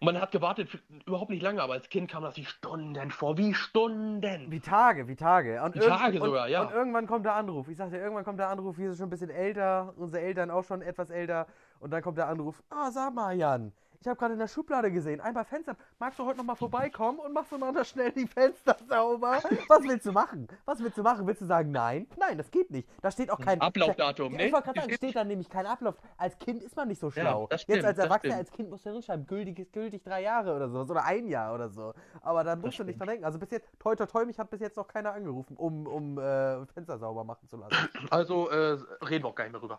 [0.00, 0.68] Und man hat gewartet,
[1.04, 4.50] überhaupt nicht lange, aber als Kind kam das wie Stunden vor, wie Stunden.
[4.50, 5.62] Wie Tage, wie Tage.
[5.62, 6.62] Und Wie Tage und, sogar, ja.
[6.62, 7.68] Und irgendwann kommt der Anruf.
[7.68, 10.64] Ich sagte, irgendwann kommt der Anruf, wir sind schon ein bisschen älter, unsere Eltern auch
[10.64, 11.46] schon etwas älter.
[11.80, 14.90] Und dann kommt der Anruf, ah, sag mal, Jan, ich habe gerade in der Schublade
[14.90, 15.76] gesehen, einmal Fenster.
[15.98, 19.42] Magst du heute noch mal vorbeikommen und machst du mal da schnell die Fenster sauber?
[19.68, 20.48] Was willst du machen?
[20.64, 21.26] Was willst du machen?
[21.26, 22.06] Willst du sagen, nein?
[22.18, 22.88] Nein, das geht nicht.
[23.02, 24.46] Da steht auch kein Ablaufdatum, Ja, ne?
[24.46, 25.96] Ich wollte gerade sagen, steht da nämlich kein Ablauf.
[26.16, 27.46] Als Kind ist man nicht so schlau.
[27.50, 28.48] das Jetzt stimmt, als das Erwachsener, stimmt.
[28.48, 31.68] als Kind musst du hinschreiben, gültig, gültig drei Jahre oder sowas oder ein Jahr oder
[31.68, 31.92] so.
[32.22, 33.26] Aber da musst du nicht dran denken.
[33.26, 36.16] Also bis jetzt, toi toi toi, mich hat bis jetzt noch keiner angerufen, um, um
[36.18, 37.76] äh, Fenster sauber machen zu lassen.
[38.08, 39.78] Also äh, reden wir auch gar nicht mehr drüber.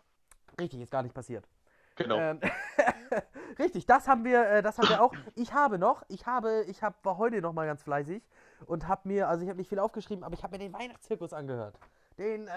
[0.60, 1.44] Richtig, ist gar nicht passiert.
[1.96, 2.16] Genau.
[2.18, 2.40] Ähm,
[3.58, 5.12] richtig, das haben wir, äh, das haben wir auch.
[5.34, 8.26] Ich habe noch, ich habe, ich hab, war heute noch mal ganz fleißig
[8.66, 11.32] und habe mir, also ich habe nicht viel aufgeschrieben, aber ich habe mir den Weihnachtszirkus
[11.32, 11.78] angehört.
[12.18, 12.50] den äh,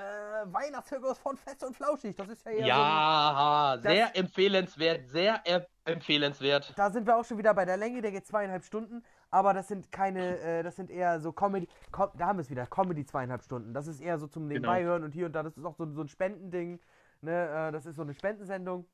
[0.46, 2.16] Weihnachtszirkus von Fest und Flauschig.
[2.16, 6.74] Das ist ja eher so ein, Ja, sehr empfehlenswert, sehr er empfehlenswert.
[6.78, 9.68] Da sind wir auch schon wieder bei der Länge, der geht zweieinhalb Stunden, aber das
[9.68, 13.06] sind keine, äh, das sind eher so Comedy, Com da haben wir es wieder, Comedy
[13.06, 13.74] zweieinhalb Stunden.
[13.74, 14.54] Das ist eher so zum Genau.
[14.74, 16.80] Nebenbei hören und hier und da, das ist auch so, so ein Spendending,
[17.22, 18.86] ne, äh, das ist so eine Spendensendung.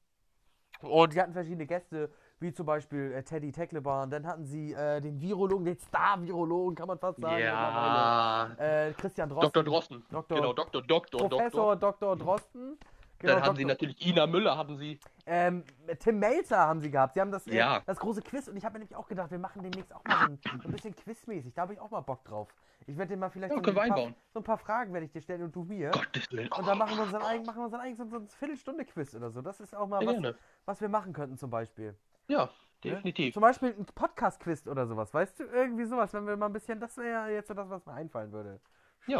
[0.83, 2.09] Und die hatten verschiedene Gäste,
[2.39, 6.87] wie zum Beispiel äh, Teddy Teckleban, dann hatten sie äh, den Virologen, den Star-Virologen, kann
[6.87, 7.41] man fast sagen.
[7.41, 8.49] Ja.
[8.57, 9.51] Äh, Christian Drosten.
[9.51, 9.63] Dr.
[9.63, 10.03] Drosten.
[10.11, 10.81] Doktor- Genau, Dr.
[10.81, 12.15] Doktor, Professor Doktor.
[12.15, 12.25] Dr.
[12.25, 12.77] Drosten.
[13.21, 14.99] Genau, Dann haben sie Doktor- natürlich Ina Müller, haben sie.
[15.25, 15.63] ähm,
[15.99, 17.13] Tim Melzer haben sie gehabt.
[17.13, 17.81] Sie haben das, äh, Ja.
[17.85, 20.37] das große Quiz und ich habe mir nämlich auch gedacht, wir machen demnächst auch mal
[20.43, 21.53] so ein, bisschen quizmäßig.
[21.53, 22.53] Da habe ich auch mal Bock drauf.
[22.87, 25.11] Ich werde dir mal vielleicht Ja, so, ein paar, so ein paar Fragen werde ich
[25.11, 25.91] dir stellen und du mir.
[25.91, 26.51] Gottes Willen.
[26.51, 28.27] Und dann machen wir uns dann eigentlich, machen wir uns dann eigentlich so, so ein
[28.27, 29.41] Viertelstunde-Quiz oder so.
[29.41, 31.95] Das ist auch mal Ja, was, was wir machen könnten zum Beispiel.
[32.27, 32.49] Ja,
[32.83, 32.89] Ne?
[32.95, 33.35] definitiv.
[33.35, 35.43] Zum Beispiel ein Podcast-Quiz oder sowas, weißt du?
[35.43, 37.93] Irgendwie sowas, wenn wir mal ein bisschen, das wäre ja jetzt so das, was mir
[37.93, 38.59] einfallen würde.
[39.05, 39.19] Ja.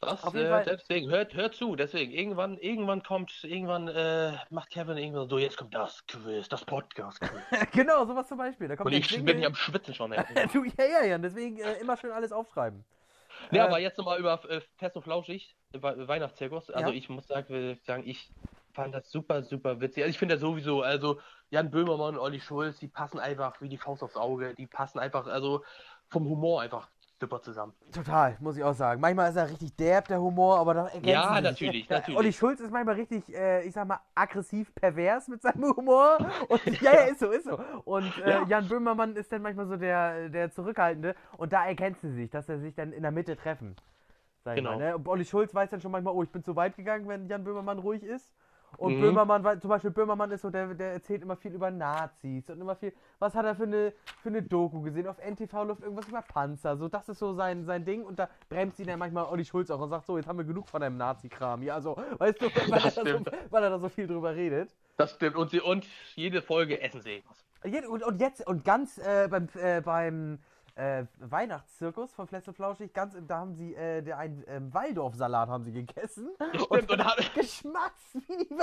[0.00, 4.32] Das, Auf jeden äh, Fall- deswegen, hört, hört zu, deswegen, irgendwann, irgendwann kommt, irgendwann äh,
[4.50, 7.30] macht Kevin irgendwann so, jetzt kommt das Quiz, das Podcast-Quiz.
[7.72, 8.68] genau, sowas zum Beispiel.
[8.68, 9.32] Da kommt Und ich Jingle.
[9.32, 10.10] bin ja am Schwitzen schon.
[10.52, 12.84] du, ja, ja, ja, deswegen äh, immer schön alles aufschreiben.
[13.50, 16.70] Ja, Äh, aber jetzt nochmal über äh, Fest und Flauschig, We Weihnachtszirkus.
[16.70, 16.94] Also Ja.
[16.96, 18.30] ich muss sagen, ich
[18.72, 20.02] fand das super, super witzig.
[20.02, 21.20] Also ich finde das sowieso, also
[21.50, 24.54] Jan Böhmermann, Olli Schulz, die passen einfach wie die Faust aufs Auge.
[24.54, 25.64] Die passen einfach, also
[26.10, 26.88] vom Humor einfach
[27.20, 27.72] super zusammen.
[27.92, 29.00] Total, muss ich auch sagen.
[29.00, 31.42] Manchmal ist er richtig derb, der Humor, aber dann ergänzen Ja, sie sich.
[31.44, 32.18] natürlich, Ja, natürlich.
[32.18, 36.18] Olli Schulz ist manchmal richtig, äh, ich sag mal, aggressiv pervers mit seinem Humor.
[36.48, 37.58] Und, ja, ja, ist so, ist so.
[37.84, 38.44] Und äh, Ja.
[38.46, 41.14] Jan Böhmermann ist dann manchmal so der, der Zurückhaltende.
[41.38, 43.76] Und da ergänzen sie sich, dass sie sich dann in der Mitte treffen.
[44.44, 44.72] Genau.
[44.72, 44.96] mal, ne?
[44.96, 47.44] Und Olli Schulz weiß dann schon manchmal, oh, ich bin zu weit gegangen, wenn Jan
[47.44, 48.30] Böhmermann ruhig ist.
[48.78, 49.00] Und Mhm.
[49.00, 52.60] Böhmermann, weil- zum Beispiel Böhmermann ist so, der, der erzählt immer viel über Nazis und
[52.60, 56.08] immer viel, was hat er für eine, für eine Doku gesehen, auf NTV läuft irgendwas
[56.08, 59.24] über Panzer, so, das ist so sein, sein Ding und da bremst ihn dann manchmal
[59.26, 61.96] Olli Schulz auch und sagt so, jetzt haben wir genug von deinem Nazi-Kram hier, also,
[62.18, 64.74] weißt du, weil, er da so, weil er da so viel drüber redet.
[64.96, 65.36] Das stimmt.
[65.36, 67.22] Und, sie, und jede Folge essen sie
[67.88, 70.38] Und, und jetzt, und ganz äh, beim, äh, beim
[70.76, 75.48] äh, Weihnachtszirkus von Fless und Flauschig, ganz, da haben sie äh, der, einen ähm, Waldorf-Salat
[75.48, 76.30] haben sie gegessen.
[76.54, 78.54] Stimmt, und hat- Geschmacks, wie die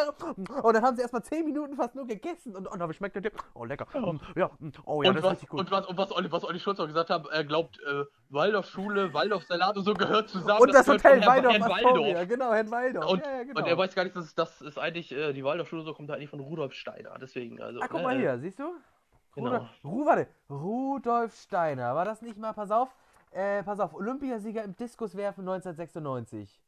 [0.62, 3.32] Und dann haben sie erstmal 10 Minuten fast nur gegessen und, und dann schmeckt der,
[3.54, 5.60] oh lecker, mm, ja, mm, oh ja, und, das ist was, richtig gut.
[5.62, 9.14] und was, und was, Olli, was Olli Schulz auch gesagt hat, er glaubt, äh, Waldorfschule,
[9.14, 10.62] Waldorfsalat und so gehört zusammen.
[10.62, 13.12] Und das, gehört Hotel von Herrn- Waldorf Astoria, genau, Herrn Waldorf.
[13.12, 13.60] Und, ja, ja, genau.
[13.60, 16.30] und er weiß gar nicht, dass das ist eigentlich, äh, die Waldorfschule so kommt eigentlich
[16.30, 17.18] von Rudolf Steiner.
[17.20, 17.80] Deswegen, also.
[17.82, 18.74] Ah, guck ne, mal äh, hier, siehst du?
[19.34, 19.50] Genau.
[19.50, 22.94] Rudolf, Ru, warte, Rudolf Steiner, war das nicht mal, pass auf,
[23.32, 26.62] äh, pass auf, Olympiasieger im Diskuswerfen 1996.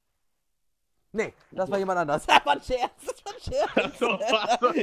[1.15, 2.25] Nee, das war jemand anders.
[2.33, 3.99] Das war ein Scherz, das war ein Scherz.
[3.99, 4.73] So, also.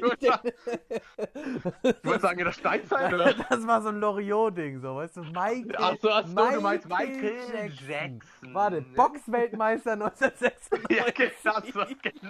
[1.82, 3.34] Du wolltest sagen, in der Steinzeit, oder?
[3.50, 5.74] Das war so ein Loriot-Ding, so, weißt du, Michael.
[5.76, 7.88] Ach so, ach so, du meinst Michael Jackson.
[7.88, 8.54] Jackson.
[8.54, 10.80] Warte, Boxweltmeister 1996.
[10.90, 11.60] Ja, genau,
[12.02, 12.24] genau.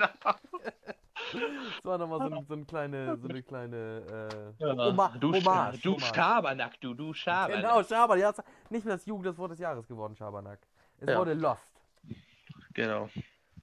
[1.32, 5.34] Das war nochmal so, ein, so, ein kleine, so eine kleine, äh, Ja, Oma du,
[5.34, 5.82] Hommage.
[5.82, 5.98] du.
[5.98, 7.62] Schabernack, du, du Schabernack.
[7.62, 8.36] Genau, Schabernack.
[8.38, 10.60] Ja, nicht mehr das Jugend des Wort des Jahres geworden, Schabernack.
[10.98, 11.18] Es Ja.
[11.18, 11.70] wurde Lost.
[12.72, 13.10] Genau.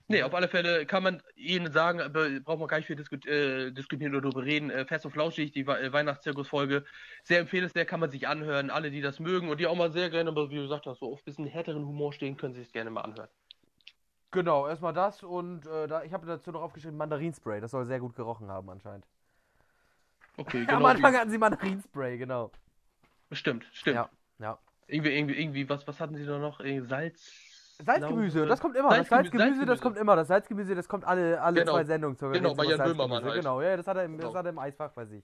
[0.10, 1.99] Nee, auf alle Fälle kann man Ihnen sagen,
[2.43, 4.70] braucht man gar nicht viel disku äh, diskutieren oder darüber reden.
[4.70, 6.86] Äh, Fest und Flauschig, die We- Weihnachtszirkusfolge,
[7.24, 8.70] sehr empfehlenswert, kann man sich anhören.
[8.70, 10.99] Alle, die das mögen und die auch mal sehr gerne, aber wie du gesagt hast,
[10.99, 13.28] so auf ein bisschen härteren Humor stehen, können sich es gerne mal anhören.
[14.32, 17.60] Genau, erstmal das und äh, da, ich habe dazu noch aufgeschrieben Mandarinspray.
[17.60, 19.05] Das soll sehr gut gerochen haben anscheinend.
[20.38, 20.86] Okay, Am genau.
[20.86, 22.51] Anfang hatten sie Mandarinspray, genau.
[23.34, 23.95] Stimmt, stimmt.
[23.95, 24.58] Ja, ja.
[24.88, 26.62] Irgendwie, irgendwie, irgendwie, was, was hatten sie da noch?
[26.62, 27.47] Irgendwie Salz.
[27.86, 28.49] Salzgemüse, Lauge?
[28.49, 28.89] das kommt immer.
[28.89, 29.82] Das Salzgemü- Salzgemüse, das Salzgemüse.
[29.82, 30.15] kommt immer.
[30.15, 31.73] Das Salzgemüse, das kommt alle, alle Genau.
[31.73, 32.93] zwei Sendungen zur Genau, bei Jan Salzgemüse.
[32.97, 33.36] Böhmermann halt.
[33.36, 34.38] Genau, ja, das hat er im, das Genau.
[34.39, 35.23] hat er im Eisfach bei sich.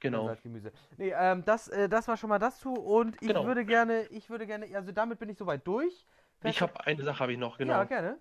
[0.00, 0.26] Genau.
[0.26, 0.72] Salzgemüse.
[0.96, 3.46] Nee, ähm, das, äh, das war schon mal das zu und ich Genau.
[3.46, 6.06] würde gerne, ich würde gerne, also damit bin ich soweit durch.
[6.42, 7.72] Ich habe eine Sache habe ich noch, genau.
[7.74, 8.18] Ja, gerne.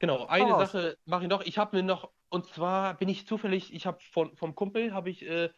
[0.00, 0.72] Genau, eine raus.
[0.72, 1.42] Sache mache ich noch.
[1.42, 5.08] Ich habe mir noch, und zwar bin ich zufällig, ich habe von vom Kumpel habe
[5.10, 5.50] ich äh,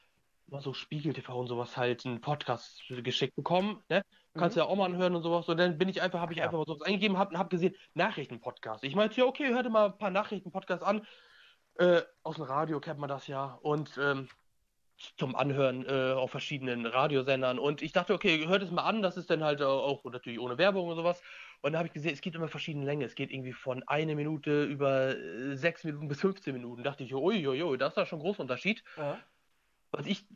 [0.47, 4.03] mal so Spiegel TV und sowas halt einen Podcast geschickt bekommen, ne?
[4.35, 4.61] Kannst Mhm.
[4.61, 5.49] ja auch mal anhören und sowas.
[5.49, 6.45] Und dann bin ich einfach, habe ich Ja.
[6.45, 8.85] einfach mal sowas eingegeben, habe hab gesehen, Nachrichtenpodcast.
[8.85, 11.07] Ich meinte, ja, okay, hör dir mal ein paar Nachrichtenpodcasts an.
[11.79, 13.59] Äh, aus dem Radio kennt man das ja.
[13.63, 14.29] Und ähm,
[15.17, 17.59] zum Anhören äh, auf verschiedenen Radiosendern.
[17.59, 20.59] Und ich dachte, okay, hört es mal an, das ist dann halt auch natürlich ohne
[20.59, 21.23] Werbung und sowas.
[21.63, 23.03] Und da habe ich gesehen, es gibt immer verschiedene Längen.
[23.03, 26.83] Es geht irgendwie von eine Minute über äh, sechs Minuten bis 15 Minuten.
[26.83, 28.85] Da dachte ich, uiuiui, das ist ja schon ein großer Unterschied.
[28.97, 29.19] Ja.
[29.91, 30.27] Was ich,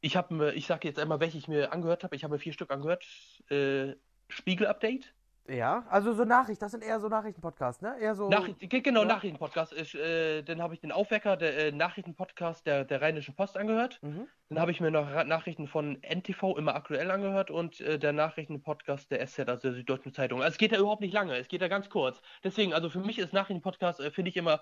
[0.00, 2.16] ich habe mir, ich sage jetzt einmal, welche ich mir angehört habe.
[2.16, 3.04] Ich habe mir vier Stück angehört.
[3.50, 3.94] Äh,
[4.28, 5.12] Spiegel-Update.
[5.48, 7.96] Ja, also so Nachrichten, das sind eher so Nachrichtenpodcasts, ne?
[7.98, 8.28] Eher so.
[8.28, 9.08] Nachrichten, ge- genau, ja.
[9.08, 9.72] Nachrichtenpodcast.
[9.72, 13.98] Ich, äh, dann habe ich den Aufwecker, der äh, Nachrichtenpodcast der, der Rheinischen Post angehört.
[14.02, 14.28] Mhm.
[14.48, 19.10] Dann habe ich mir noch Nachrichten von NTV immer aktuell angehört und äh, der Nachrichtenpodcast
[19.10, 20.40] der SZ, also der Süddeutschen Zeitung.
[20.40, 22.20] Also es geht ja überhaupt nicht lange, es geht ja ganz kurz.
[22.44, 24.60] Deswegen, also für mich ist Nachrichtenpodcast, äh, finde ich immer,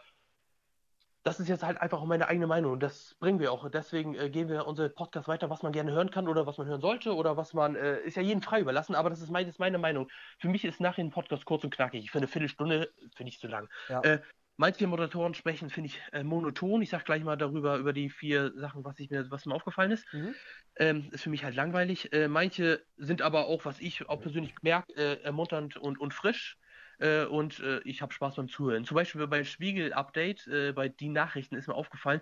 [1.25, 3.69] das ist jetzt halt einfach meine eigene Meinung und das bringen wir auch.
[3.71, 6.67] Deswegen äh, gehen wir unsere Podcast weiter, was man gerne hören kann oder was man
[6.67, 9.47] hören sollte oder was man, äh, ist ja jedem frei überlassen, aber das ist, mein,
[9.47, 10.09] das ist meine Meinung.
[10.39, 12.05] Für mich ist Nachrichtenpodcast kurz und knackig.
[12.05, 13.69] Ich finde, eine Viertelstunde finde ich zu lang.
[13.89, 14.01] Ja.
[14.03, 14.21] Äh,
[14.61, 16.83] Manche Moderatoren sprechen, finde ich, äh, monoton.
[16.83, 19.93] Ich sage gleich mal darüber, über die vier Sachen, was, ich mir, was mir aufgefallen
[19.93, 20.13] ist.
[20.13, 20.35] Mhm.
[20.75, 22.13] Ähm, ist für mich halt langweilig.
[22.13, 26.59] Äh, manche sind aber auch, was ich auch persönlich merke, äh, ermunternd und, und frisch.
[26.99, 28.85] Äh, und äh, ich habe Spaß beim Zuhören.
[28.85, 32.21] Zum Beispiel bei Spiegel-Update, äh, bei die Nachrichten ist mir aufgefallen,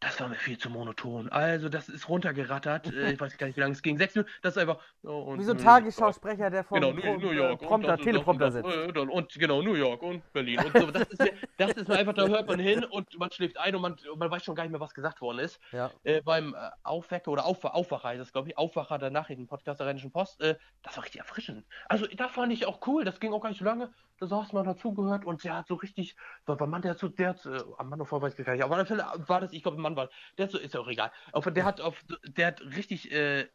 [0.00, 1.30] das war mir viel zu monoton.
[1.30, 2.92] Also, das ist runtergerattert.
[2.92, 3.96] Äh, ich weiß gar nicht, wie lange es ging.
[3.96, 4.30] Sechs Minuten.
[4.42, 4.78] Das ist einfach.
[5.02, 7.62] oh, Wie so ein New Tagesschausprecher, der vom Genau, Pro- New, York.
[7.62, 8.68] äh, Prompter, Teleprompter sitzt.
[8.70, 10.90] äh, Und genau, New York und Berlin und so.
[10.90, 13.96] Das ist, das ist einfach, da hört man hin und man schläft ein und man,
[14.16, 15.58] man weiß schon gar nicht mehr, was gesagt worden ist.
[15.72, 15.90] Ja.
[16.02, 19.86] Äh, beim äh, Aufwecker oder Auf, Aufwacher heißt es, glaube ich, Aufwacher der Nachrichtenpodcast der
[19.86, 21.64] Rheinischen Post, äh, das war richtig erfrischend.
[21.88, 23.90] Also da fand ich auch cool, das ging auch gar nicht so lange.
[24.18, 27.08] Da saß man dazugehört und der hat so richtig, war war Mann, der hat so,
[27.08, 29.40] der hat, äh, am Mann davor weiß ich gar nicht, aber auf jeden Fall war
[29.40, 30.08] das, ich glaube, ein Mann war,
[30.38, 31.10] der hat so, ist ja auch egal.
[31.32, 33.48] Auf, der hat auf, der hat richtig, äh,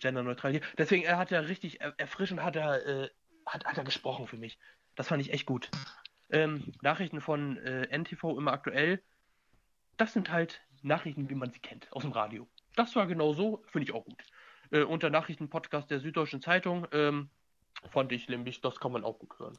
[0.00, 3.10] genderneutral hier, deswegen, er hat ja richtig er, erfrischend, hat er, äh,
[3.46, 4.58] hat, hat er gesprochen für mich.
[4.94, 5.70] Das fand ich echt gut.
[6.30, 9.02] Ähm, Nachrichten von äh, NTV immer aktuell,
[9.96, 12.46] das sind halt Nachrichten, wie man sie kennt, aus dem Radio.
[12.76, 14.22] Das war genau so, finde ich auch gut.
[14.70, 17.30] Äh, und der Nachrichtenpodcast der Süddeutschen Zeitung ähm,
[17.90, 19.58] fand ich nämlich, das kann man auch gut hören.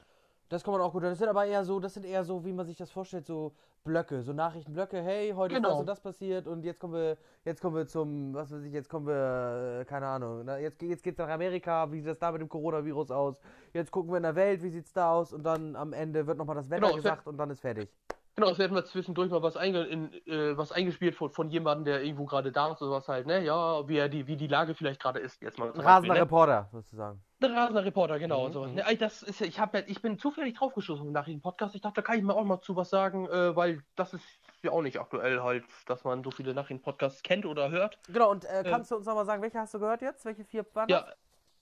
[0.50, 1.04] Das kann man auch gut.
[1.04, 3.54] Das sind aber eher so, das sind eher so, wie man sich das vorstellt, so
[3.84, 5.02] Blöcke, so Nachrichtenblöcke.
[5.02, 5.70] Hey, heute ist Genau.
[5.72, 8.74] das und das passiert und jetzt kommen wir, jetzt kommen wir zum, was weiß ich,
[8.74, 12.20] jetzt kommen wir, äh, keine Ahnung, na, jetzt, jetzt geht's nach Amerika, wie sieht das
[12.20, 13.40] da mit dem Coronavirus aus?
[13.74, 15.34] Jetzt gucken wir in der Welt, wie sieht's da aus?
[15.34, 17.90] Und dann am Ende wird nochmal das Wetter Genau, gesagt und dann ist fertig.
[18.38, 21.86] Genau, es werden wir zwischendurch mal was, einge in, äh, was eingespielt von, von jemandem,
[21.86, 23.42] der irgendwo gerade da ist oder was halt, ne?
[23.46, 25.42] Ja, wie, er die, wie die Lage vielleicht gerade ist.
[25.42, 26.22] Jetzt mal Ein rasender ne?
[26.22, 27.24] Reporter, sozusagen.
[27.42, 28.48] Ein rasender Reporter, genau.
[28.48, 28.64] Mhm, so.
[28.66, 28.76] mhm.
[28.76, 31.76] Ne, ey, das ist ich, hab, ich bin zufällig draufgestoßen nach dem Podcast.
[31.76, 34.26] Ich dachte, da kann ich mir auch mal zu was sagen, äh, weil das ist
[34.64, 37.98] ja auch nicht aktuell halt, dass man so viele Nachrichten-Podcasts kennt oder hört.
[38.08, 40.26] Genau, und äh, kannst du uns nochmal sagen, welche hast du gehört jetzt?
[40.26, 41.16] Welche vier waren Ja, das?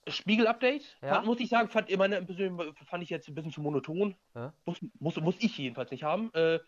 [0.08, 1.22] Spiegel-Update, Ja.
[1.22, 4.16] muss ich sagen, fand, meine, persönlich fand ich jetzt ein bisschen zu monoton.
[4.36, 4.54] Ja.
[4.66, 6.34] Muss, muss, muss ich jedenfalls nicht haben.
[6.34, 6.60] Äh,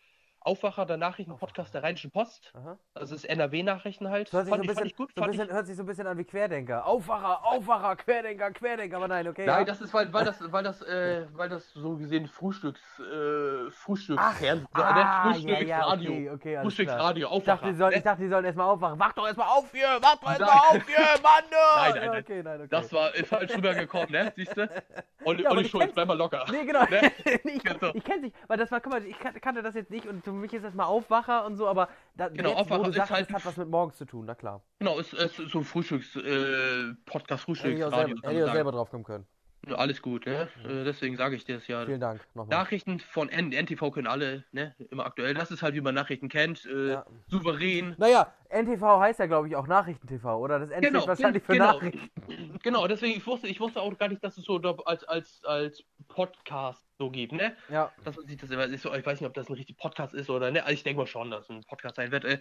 [0.45, 2.53] Aufwacher der Nachrichten-Podcast der Rheinischen Post.
[2.55, 2.77] Aha.
[2.93, 4.27] Das ist NRW-Nachrichten halt.
[4.31, 5.11] Das hört sich, so Fand ein ich, fand bisschen, ich gut.
[5.15, 6.85] so ein bisschen, ich, hört sich so ein bisschen an wie Querdenker.
[6.85, 8.97] Aufwacher, Aufwacher, Querdenker, Querdenker.
[8.97, 9.45] Aber nein, okay.
[9.47, 9.63] nein, ja.
[9.65, 14.21] das ist, weil, weil das, weil das, äh, weil das so gesehen Frühstücks, äh, Frühstücks,
[14.23, 14.99] Ach, Fernsehen, ah, ne?
[14.99, 16.11] ja, Frühstücksradio.
[16.11, 16.61] ja, okay, okay.
[16.61, 17.57] Frühstücksradio, Ich Aufwacher.
[17.57, 17.97] dachte, die sollen, ne?
[17.97, 18.99] ich dachte, die sollen erstmal aufwachen.
[18.99, 19.97] Wach doch erstmal auf hier!
[20.01, 20.81] Wach doch erstmal Nein.
[20.81, 21.43] auf hier, Mann!
[21.49, 22.21] Nein, nein, nein.
[22.23, 22.67] Okay, nein, okay.
[22.69, 24.31] Das war ist falsch rübergekommen, ne?
[24.35, 24.69] Siehst du?
[25.25, 26.45] Olli, Ja, Olli ich Schulz, kenn's- bleib mal locker.
[26.51, 26.83] Nee, genau.
[26.85, 27.11] Ne?
[27.43, 27.91] ich, Genau.
[27.95, 30.23] ich kenne nicht, weil das war, guck mal, ich kan- kannte das jetzt nicht und
[30.35, 32.95] mich ist das mal Aufwacher und so, aber da, Genau, jetzt, wo Aufwacher du ist
[32.95, 34.61] sagst, halt das hat was mit morgens zu tun, na klar.
[34.79, 38.53] Genau, es ist so ein Frühstücks, äh, Podcast, Hätte ich auch selber, hätte ich auch
[38.53, 39.25] selber drauf kommen können.
[39.73, 40.47] Alles gut, ne?
[40.63, 41.85] Äh, deswegen sage ich dir das ja.
[41.85, 42.57] Vielen Dank nochmal.
[42.57, 44.75] Nachrichten von N NTV können alle, ne?
[44.91, 45.33] Immer aktuell.
[45.33, 46.65] Das ist halt, wie man Nachrichten kennt.
[46.65, 47.05] Äh, Ja.
[47.27, 47.95] Souverän.
[47.97, 50.59] Naja, NTV heißt ja, glaube ich, auch Nachrichten-TV, oder?
[50.59, 51.73] Das N steht Genau, wahrscheinlich für genau.
[51.73, 52.09] Nachrichten.
[52.63, 55.83] Genau, deswegen, ich wusste, ich wusste auch gar nicht, dass es so als, als, als
[56.07, 57.55] Podcast so gibt, ne?
[57.69, 60.29] Ja, Dass man sich das immer, ich weiß nicht, ob das ein richtig Podcast ist
[60.29, 60.63] oder ne?
[60.63, 62.25] Also ich denke mal schon, dass es ein Podcast sein wird.
[62.25, 62.39] Äh.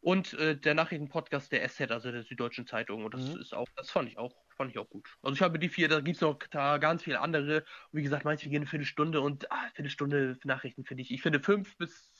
[0.00, 3.04] Und äh, der Nachrichtenpodcast der SZ, also der Süddeutschen Zeitung.
[3.04, 3.40] Und das Mhm.
[3.40, 5.08] ist auch, das fand ich auch, fand ich auch gut.
[5.22, 7.58] Also ich habe die vier, da gibt es noch da ganz viele andere.
[7.90, 11.10] Und wie gesagt, manche gehen eine Viertelstunde und ah, Viertelstunde für Nachrichten finde ich.
[11.10, 12.10] Ich finde fünf bis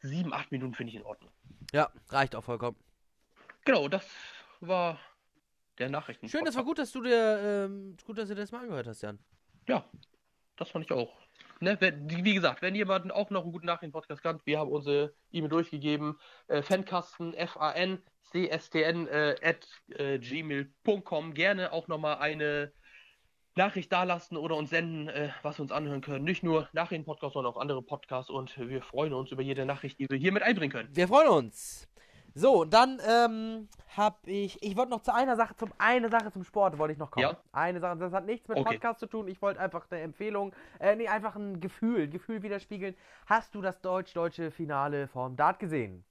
[0.00, 1.30] sieben, acht Minuten finde ich in Ordnung.
[1.72, 2.76] ja, reicht auch vollkommen.
[3.64, 4.08] Genau, das
[4.60, 4.98] war
[5.78, 6.28] der Nachrichten.
[6.28, 9.02] Schön, das war gut, dass du dir, ähm, gut, dass du das mal angehört hast,
[9.02, 9.18] Jan.
[9.68, 9.84] Ja,
[10.56, 11.16] das fand ich auch.
[11.60, 15.12] Ne, wenn, wie gesagt, wenn jemand auch noch einen guten Nachrichten-Podcast kann, wir haben unsere
[15.32, 16.18] E-Mail durchgegeben.
[16.46, 17.98] Äh, Fankasten, F-A-N,
[18.30, 19.66] C-S-T-N, äh, at
[19.98, 21.34] äh, gmail.com.
[21.34, 22.72] Gerne auch nochmal eine
[23.56, 26.24] Nachricht dalassen oder uns senden, äh, was wir uns anhören können.
[26.24, 28.30] Nicht nur Nachrichten-Podcast, sondern auch andere Podcasts.
[28.30, 30.88] Und wir freuen uns über jede Nachricht, die wir hier mit einbringen können.
[30.92, 31.88] Wir freuen uns.
[32.34, 36.44] So, dann ähm, hab ich, ich wollte noch zu einer Sache, zum eine Sache zum
[36.44, 37.22] Sport wollte ich noch kommen.
[37.24, 37.36] Ja.
[37.52, 38.74] Eine Sache, das hat nichts mit Okay.
[38.74, 39.26] Podcast zu tun.
[39.28, 42.94] Ich wollte einfach eine Empfehlung, äh, nee, einfach ein Gefühl, Gefühl widerspiegeln.
[43.26, 46.04] Hast du das deutsch-deutsche Finale vom Dart gesehen?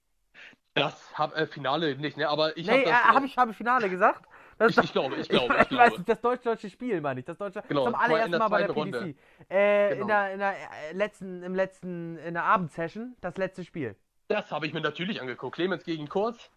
[0.74, 2.30] Das hab, äh, Finale nicht, ne?
[2.30, 2.92] Aber ich nee, habe das.
[2.92, 4.26] äh, habe ich, hab ich Finale gesagt?
[4.60, 5.98] Ich, ich glaube, ich glaube, ich, ich, weiß glaube.
[5.98, 7.28] nicht, das deutsch-deutsche Spiel meine ich.
[7.28, 9.04] Das deutsche, Genau, zum allerersten Mal bei der zweiten PDC.
[9.04, 9.16] Runde.
[9.50, 10.02] Äh, Genau.
[10.02, 10.52] in der, in der
[10.90, 13.96] äh, letzten, im letzten, in der Abendsession, das letzte Spiel.
[14.30, 15.56] Das habe ich mir natürlich angeguckt.
[15.56, 16.52] Clemens gegen Kurz.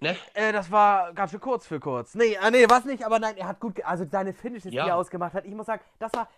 [0.00, 0.16] Ne?
[0.34, 2.14] Äh, das war ganz schön kurz für kurz.
[2.14, 4.84] Nee, äh, nee, was nicht, aber nein, er hat gut, also seine Finishes, Ja.
[4.84, 6.28] die er ausgemacht hat, ich muss sagen, das war,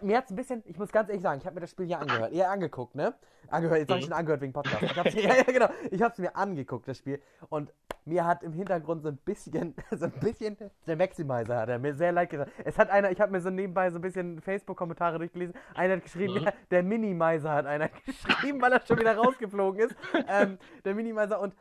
[0.00, 1.98] mir hat's ein bisschen, ich muss ganz ehrlich sagen, ich habe mir das Spiel ja
[1.98, 3.14] angehört, ja angeguckt, ne?
[3.50, 4.08] Angehört, jetzt hab ich Mhm.
[4.10, 4.82] schon angehört wegen Podcast.
[4.82, 7.72] Ich hab's, ja, ja, genau, ich hab's mir angeguckt, das Spiel, und
[8.06, 10.56] mir hat im Hintergrund so ein bisschen, so ein bisschen,
[10.86, 12.48] der Maximizer hat er mir sehr leid getan.
[12.64, 16.02] Es hat einer, ich habe mir so nebenbei so ein bisschen Facebook-Kommentare durchgelesen, einer hat
[16.04, 16.44] geschrieben, Mhm.
[16.44, 19.94] ja, der Minimizer hat einer geschrieben, weil er schon wieder rausgeflogen ist,
[20.28, 21.54] ähm, der Minimizer, und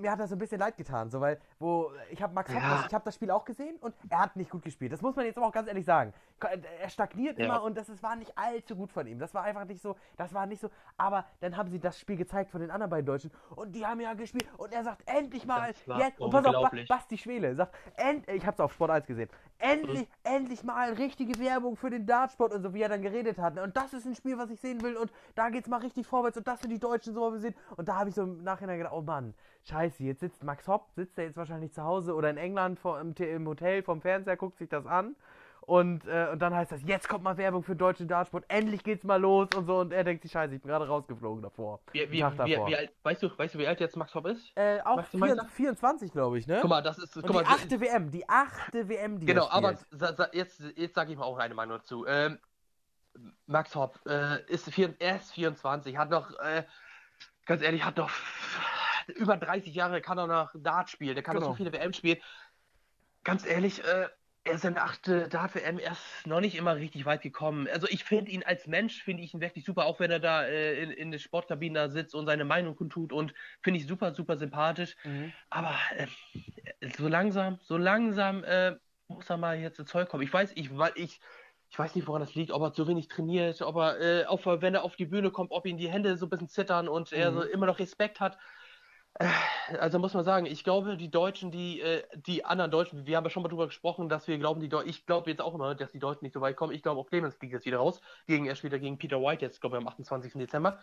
[0.00, 2.60] mir hat das so ein bisschen leid getan, so weil, wo ich habe Max Ja.
[2.78, 4.92] das- ich habe das Spiel auch gesehen und er hat nicht gut gespielt.
[4.92, 6.12] Das muss man jetzt aber auch ganz ehrlich sagen.
[6.80, 7.46] Er stagniert Ja.
[7.46, 9.18] immer und das ist, war nicht allzu gut von ihm.
[9.18, 10.70] Das war einfach nicht so, das war nicht so.
[10.96, 14.00] Aber dann haben sie das Spiel gezeigt von den anderen beiden Deutschen und die haben
[14.00, 16.70] ja gespielt und er sagt endlich mal, Das jetzt und pass auf.
[16.88, 19.28] Basti Schwele sagt, end, ich hab's auf Sport 1 gesehen,
[19.58, 20.06] endlich, Mhm.
[20.24, 23.58] endlich mal richtige Werbung für den Dartsport und so wie er dann geredet hat.
[23.58, 26.36] Und das ist ein Spiel, was ich sehen will und da geht's mal richtig vorwärts
[26.36, 27.54] und das sind die Deutschen, so wollen wir sehen.
[27.76, 29.34] Und da habe ich so im Nachhinein gedacht, oh Mann,
[29.64, 33.00] scheiße, jetzt sitzt Max Hopp, sitzt er jetzt wahrscheinlich zu Hause oder in England vor,
[33.00, 35.16] im, im Hotel vom Fernseher, guckt sich das an.
[35.66, 39.02] Und, äh, und dann heißt das, jetzt kommt mal Werbung für deutschen Dartsport, endlich geht's
[39.02, 39.80] mal los und so.
[39.80, 41.80] Und er denkt sich, scheiße, ich bin gerade rausgeflogen davor.
[41.90, 42.68] Wie, wie, Tag wie, davor.
[42.68, 44.52] wie alt, weißt, du, weißt du, wie alt jetzt Max Hopp ist?
[44.54, 46.58] Äh, auch Magst du mal 24, 24 glaube ich, ne?
[46.60, 47.16] Guck mal, das ist.
[47.16, 50.28] und Guck mal, die achte WM, die achte WM, die Genau, er aber sa, sa,
[50.32, 52.06] jetzt, jetzt sage ich mal auch eine Meinung dazu.
[52.06, 52.38] Ähm,
[53.46, 56.62] Max Hopp äh, ist, vier, er ist 24, hat noch, äh,
[57.44, 58.10] ganz ehrlich, hat noch
[59.16, 61.52] über 30 Jahre, kann er noch Dart spielen, der kann noch Genau.
[61.52, 62.18] so viele WM spielen.
[63.24, 64.06] Ganz ehrlich, äh,
[64.46, 67.68] er ist in der achte Dart-WM erst noch nicht immer richtig weit gekommen.
[67.68, 70.44] Also ich finde ihn als Mensch, finde ich ihn wirklich super, auch wenn er da
[70.44, 74.14] äh, in, in der Sportkabine da sitzt und seine Meinung kundtut und finde ich super,
[74.14, 74.96] super sympathisch.
[75.04, 75.36] Mhm.
[75.50, 76.06] Aber äh,
[76.96, 78.76] so langsam, so langsam äh,
[79.08, 80.22] muss er mal jetzt ins Zeug kommen.
[80.22, 81.20] Ich weiß, ich, ich,
[81.68, 84.46] ich weiß nicht, woran das liegt, ob er zu wenig trainiert, ob er, äh, auf,
[84.46, 87.12] wenn er auf die Bühne kommt, ob ihm die Hände so ein bisschen zittern und
[87.12, 87.32] er Mhm.
[87.32, 88.38] so immer noch Respekt hat.
[89.18, 89.28] Äh,
[89.78, 93.24] Also muss man sagen, ich glaube, die Deutschen, die, äh, die anderen Deutschen, wir haben
[93.24, 95.74] ja schon mal drüber gesprochen, dass wir glauben, die Deu ich glaube jetzt auch immer,
[95.74, 96.72] dass die Deutschen nicht so weit kommen.
[96.72, 98.00] Ich glaube, auch Clemens fliegt jetzt wieder raus.
[98.26, 100.34] Gegen, er spielt ja gegen Peter White jetzt, glaube ich, am 28.
[100.34, 100.78] Dezember.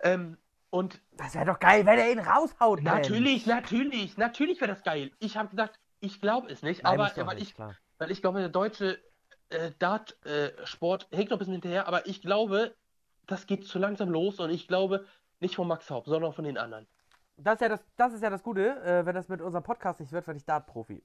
[0.00, 0.38] Ähm,
[0.70, 2.82] und Das wäre doch geil, wenn er ihn raushaut.
[2.82, 5.10] Natürlich, natürlich, natürlich wäre das geil.
[5.18, 7.74] Ich habe gesagt, ich glaube es nicht, aber weil, ich, klar.
[7.98, 8.98] weil ich glaube, der deutsche
[9.48, 12.74] äh, Dart-Sport hängt noch ein bisschen hinterher, aber ich glaube,
[13.26, 15.06] das geht zu langsam los und ich glaube
[15.40, 16.86] nicht von Max Haupt, sondern von den anderen.
[17.38, 20.00] Das ist ja das, das, ist ja das Gute, äh, wenn das mit unserem Podcast
[20.00, 21.02] nicht wird, werde ich Dart-Profi.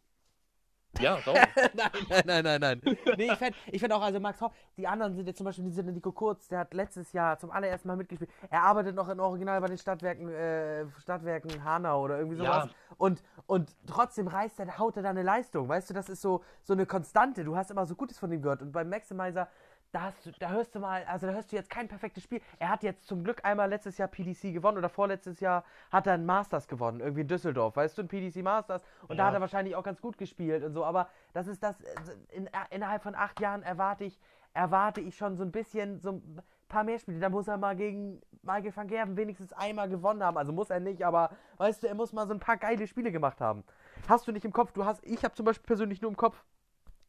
[0.99, 1.34] Ja, so.
[1.73, 2.97] nein, nein, nein, nein, nein.
[3.17, 5.65] Nee, ich fände ich fänd auch, also Max Hopp, die anderen sind jetzt zum Beispiel,
[5.65, 8.29] die sind Nico Kurz, der hat letztes Jahr zum allerersten Mal mitgespielt.
[8.49, 12.65] Er arbeitet noch in Original bei den Stadtwerken, äh, Stadtwerken Hanau oder irgendwie sowas.
[12.65, 12.95] Ja.
[12.97, 15.67] Und, und trotzdem reißt er, haut er da eine Leistung.
[15.67, 17.43] Weißt du, das ist so, so eine Konstante.
[17.43, 18.61] Du hast immer so Gutes von ihm gehört.
[18.61, 19.47] Und beim Maximizer,
[19.93, 22.41] da, hast du, da hörst du mal, also da hörst du jetzt kein perfektes Spiel.
[22.57, 26.13] Er hat jetzt zum Glück einmal letztes Jahr PDC gewonnen oder vorletztes Jahr hat er
[26.13, 28.83] ein Masters gewonnen, irgendwie in Düsseldorf, weißt du, ein PDC Masters.
[29.07, 29.27] Und da Ja.
[29.27, 30.83] hat er wahrscheinlich auch ganz gut gespielt und so.
[30.83, 31.77] Aber das ist das,
[32.31, 34.19] in, innerhalb von acht Jahren erwarte ich,
[34.55, 37.19] erwarte ich schon so ein bisschen, so ein paar mehr Spiele.
[37.19, 40.37] Da muss er mal gegen Michael van Gerven wenigstens einmal gewonnen haben.
[40.39, 43.11] Also muss er nicht, aber weißt du, er muss mal so ein paar geile Spiele
[43.11, 43.63] gemacht haben.
[44.09, 46.43] Hast du nicht im Kopf, du hast, ich habe zum Beispiel persönlich nur im Kopf,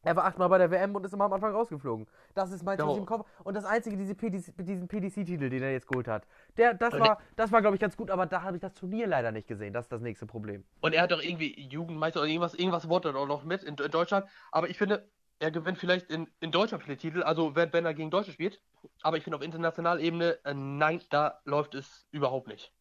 [0.05, 2.05] er war achtmal bei der WM und ist immer am Anfang rausgeflogen.
[2.35, 3.27] Das ist mein ich im Kopf.
[3.43, 6.27] Und das einzige, diese PDC, diesen PDC-Titel, den er jetzt geholt hat,
[6.57, 8.75] der, das Und war, das war, glaube ich, ganz gut, aber da habe ich das
[8.75, 9.73] Turnier leider nicht gesehen.
[9.73, 10.63] Das ist das nächste Problem.
[10.81, 13.91] Und er hat doch irgendwie Jugendmeister oder irgendwas, irgendwas wurde doch noch mit in, in
[13.91, 14.27] Deutschland.
[14.51, 17.95] Aber ich finde, er gewinnt vielleicht in, in Deutschland viele Titel, also wenn, wenn er
[17.95, 18.61] gegen Deutsche spielt.
[19.01, 22.71] Aber ich finde auf internationaler Ebene, äh, nein, da läuft es überhaupt nicht.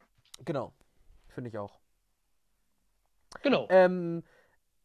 [0.45, 0.75] Genau.
[1.29, 1.79] Finde ich auch.
[3.43, 3.67] Genau.
[3.71, 4.23] Ähm,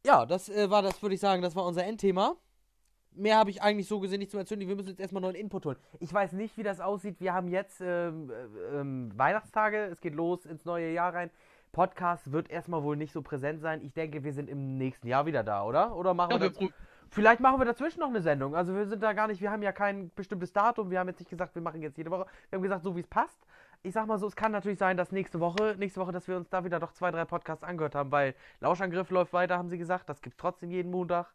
[0.06, 2.36] ja, das äh, war das, würde ich sagen, das war unser Endthema.
[3.12, 4.60] Mehr habe ich eigentlich so gesehen nicht zu erzählen.
[4.62, 5.78] Wir müssen jetzt erstmal neuen Input holen.
[6.00, 7.20] Ich weiß nicht, wie das aussieht.
[7.20, 9.86] Wir haben jetzt ähm, äh, ähm, Weihnachtstage.
[9.86, 11.32] Es geht los ins neue Jahr rein.
[11.72, 13.82] Podcast wird erstmal wohl nicht so präsent sein.
[13.82, 15.96] Ich denke, wir sind im nächsten Jahr wieder da, oder?
[15.96, 16.70] Oder machen Ja, wir wir
[17.12, 18.56] Vielleicht machen wir dazwischen noch eine Sendung.
[18.56, 20.92] Also wir sind da gar nicht, wir haben ja kein bestimmtes Datum.
[20.92, 22.28] Wir haben jetzt nicht gesagt, wir machen jetzt jede Woche.
[22.50, 23.40] Wir haben gesagt, so wie es passt.
[23.82, 26.36] Ich sag mal so, es kann natürlich sein, dass nächste Woche, nächste Woche, dass wir
[26.36, 29.78] uns da wieder doch zwei, drei Podcasts angehört haben, weil Lauschangriff läuft weiter, haben sie
[29.78, 30.10] gesagt.
[30.10, 31.28] Das gibt's trotzdem jeden Montag.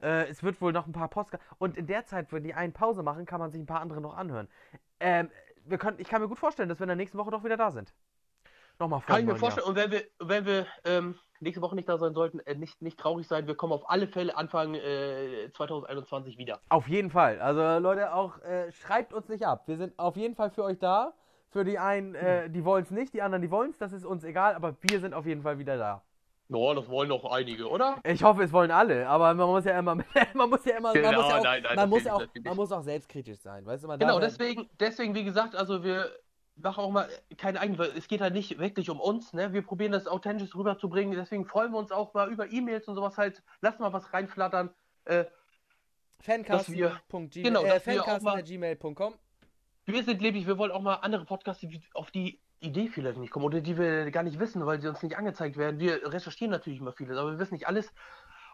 [0.00, 1.44] Äh, es wird wohl noch ein paar Podcasts.
[1.58, 4.00] Und in der Zeit, wenn die einen Pause machen, kann man sich ein paar andere
[4.00, 4.48] noch anhören.
[5.00, 5.30] Ähm,
[5.66, 7.58] wir können, ich kann mir gut vorstellen, dass wir in der nächsten Woche doch wieder
[7.58, 7.92] da sind.
[8.78, 9.66] Nochmal vor Kann ich mir vorstellen.
[9.66, 12.98] Und wenn wir, wenn wir ähm, nächste Woche nicht da sein sollten, äh, nicht, nicht
[12.98, 16.60] traurig sein, wir kommen auf alle Fälle Anfang äh, 2021 wieder.
[16.70, 17.38] Auf jeden Fall.
[17.38, 19.64] Also Leute, auch äh, schreibt uns nicht ab.
[19.68, 21.12] Wir sind auf jeden Fall für euch da.
[21.52, 23.78] Für die einen, äh, die wollen es nicht, die anderen, die wollen es.
[23.78, 26.02] Das ist uns egal, aber wir sind auf jeden Fall wieder da.
[26.48, 27.96] Ja, das wollen doch einige, oder?
[28.04, 29.94] Ich hoffe, es wollen alle, aber man muss ja immer,
[30.34, 32.56] man muss ja immer, man Genau, muss ja auch, nein, nein, man muss auch, man
[32.56, 33.88] muss selbstkritisch sein, weißt du?
[33.88, 36.10] Man Genau, deswegen, deswegen, wie gesagt, also wir
[36.56, 39.52] mach auch mal keine eigenen, weil es geht halt nicht wirklich um uns, ne?
[39.52, 43.18] Wir probieren das authentisch rüberzubringen, deswegen freuen wir uns auch mal über E-Mails und sowas
[43.18, 43.42] halt.
[43.60, 44.70] Lass mal was reinflattern.
[45.04, 45.24] Äh,
[46.20, 49.14] Fancasten.gmail.com genau, äh, mal- Fancasten.gmail.com
[49.86, 53.30] wir sind leblich, wir wollen auch mal andere Podcasts, die auf die Idee vielleicht nicht
[53.30, 55.80] kommen oder die wir gar nicht wissen, weil sie uns nicht angezeigt werden.
[55.80, 57.92] Wir recherchieren natürlich immer vieles, aber wir wissen nicht alles.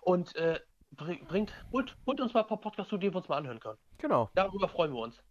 [0.02, 0.58] Und äh,
[0.92, 3.60] bring, bringt, holt, holt uns mal ein paar Podcasts zu, die wir uns mal anhören
[3.60, 3.78] können.
[3.98, 4.30] Genau.
[4.34, 5.22] Darüber freuen wir uns.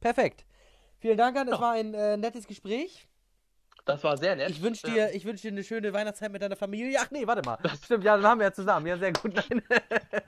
[0.00, 0.46] Perfekt.
[1.00, 1.48] Vielen Dank, Jan.
[1.48, 1.60] Es Ja.
[1.60, 3.06] war ein äh, nettes Gespräch.
[3.84, 4.50] Das war sehr nett.
[4.50, 6.98] Ich wünsche dir, ich wünsch dir eine schöne Weihnachtszeit mit deiner Familie.
[7.00, 7.58] Ach nee, warte mal.
[7.84, 8.86] Stimmt, ja, dann haben wir ja zusammen.
[8.86, 9.34] Ja, sehr gut.
[9.34, 9.62] Nein.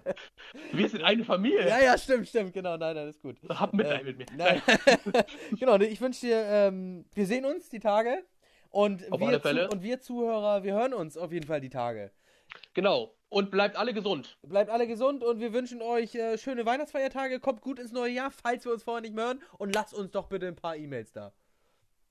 [0.72, 1.68] wir sind eine Familie.
[1.68, 2.52] ja, ja, stimmt, stimmt.
[2.52, 3.36] Genau, nein, nein, ist gut.
[3.48, 4.26] Hab Mitleid Äh, mit mir.
[4.36, 4.61] Nein.
[5.59, 8.24] genau, ich wünsche dir, ähm, wir sehen uns die Tage.
[8.70, 9.68] Und Auf wir, alle Fälle.
[9.68, 12.11] Zu, und wir Zuhörer, wir hören uns auf jeden Fall die Tage.
[12.74, 13.14] Genau.
[13.28, 14.36] Und bleibt alle gesund.
[14.42, 17.38] Bleibt alle gesund und wir wünschen euch äh, schöne Weihnachtsfeiertage.
[17.38, 19.42] Kommt gut ins neue Jahr, falls wir uns vorher nicht mehr hören.
[19.59, 21.32] Und lasst uns doch bitte ein paar E-Mails da.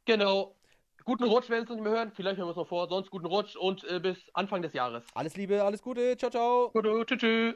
[0.05, 0.55] Genau.
[1.05, 2.11] Guten Rutsch, wenn wir uns nicht mehr hören.
[2.15, 2.87] Vielleicht hören wir uns noch vor.
[2.87, 5.03] Sonst guten Rutsch und äh, bis Anfang des Jahres.
[5.13, 6.15] Alles Liebe, alles Gute.
[6.17, 6.71] Ciao, ciao.
[6.71, 7.19] Gut, tschüss.
[7.19, 7.55] tschüss.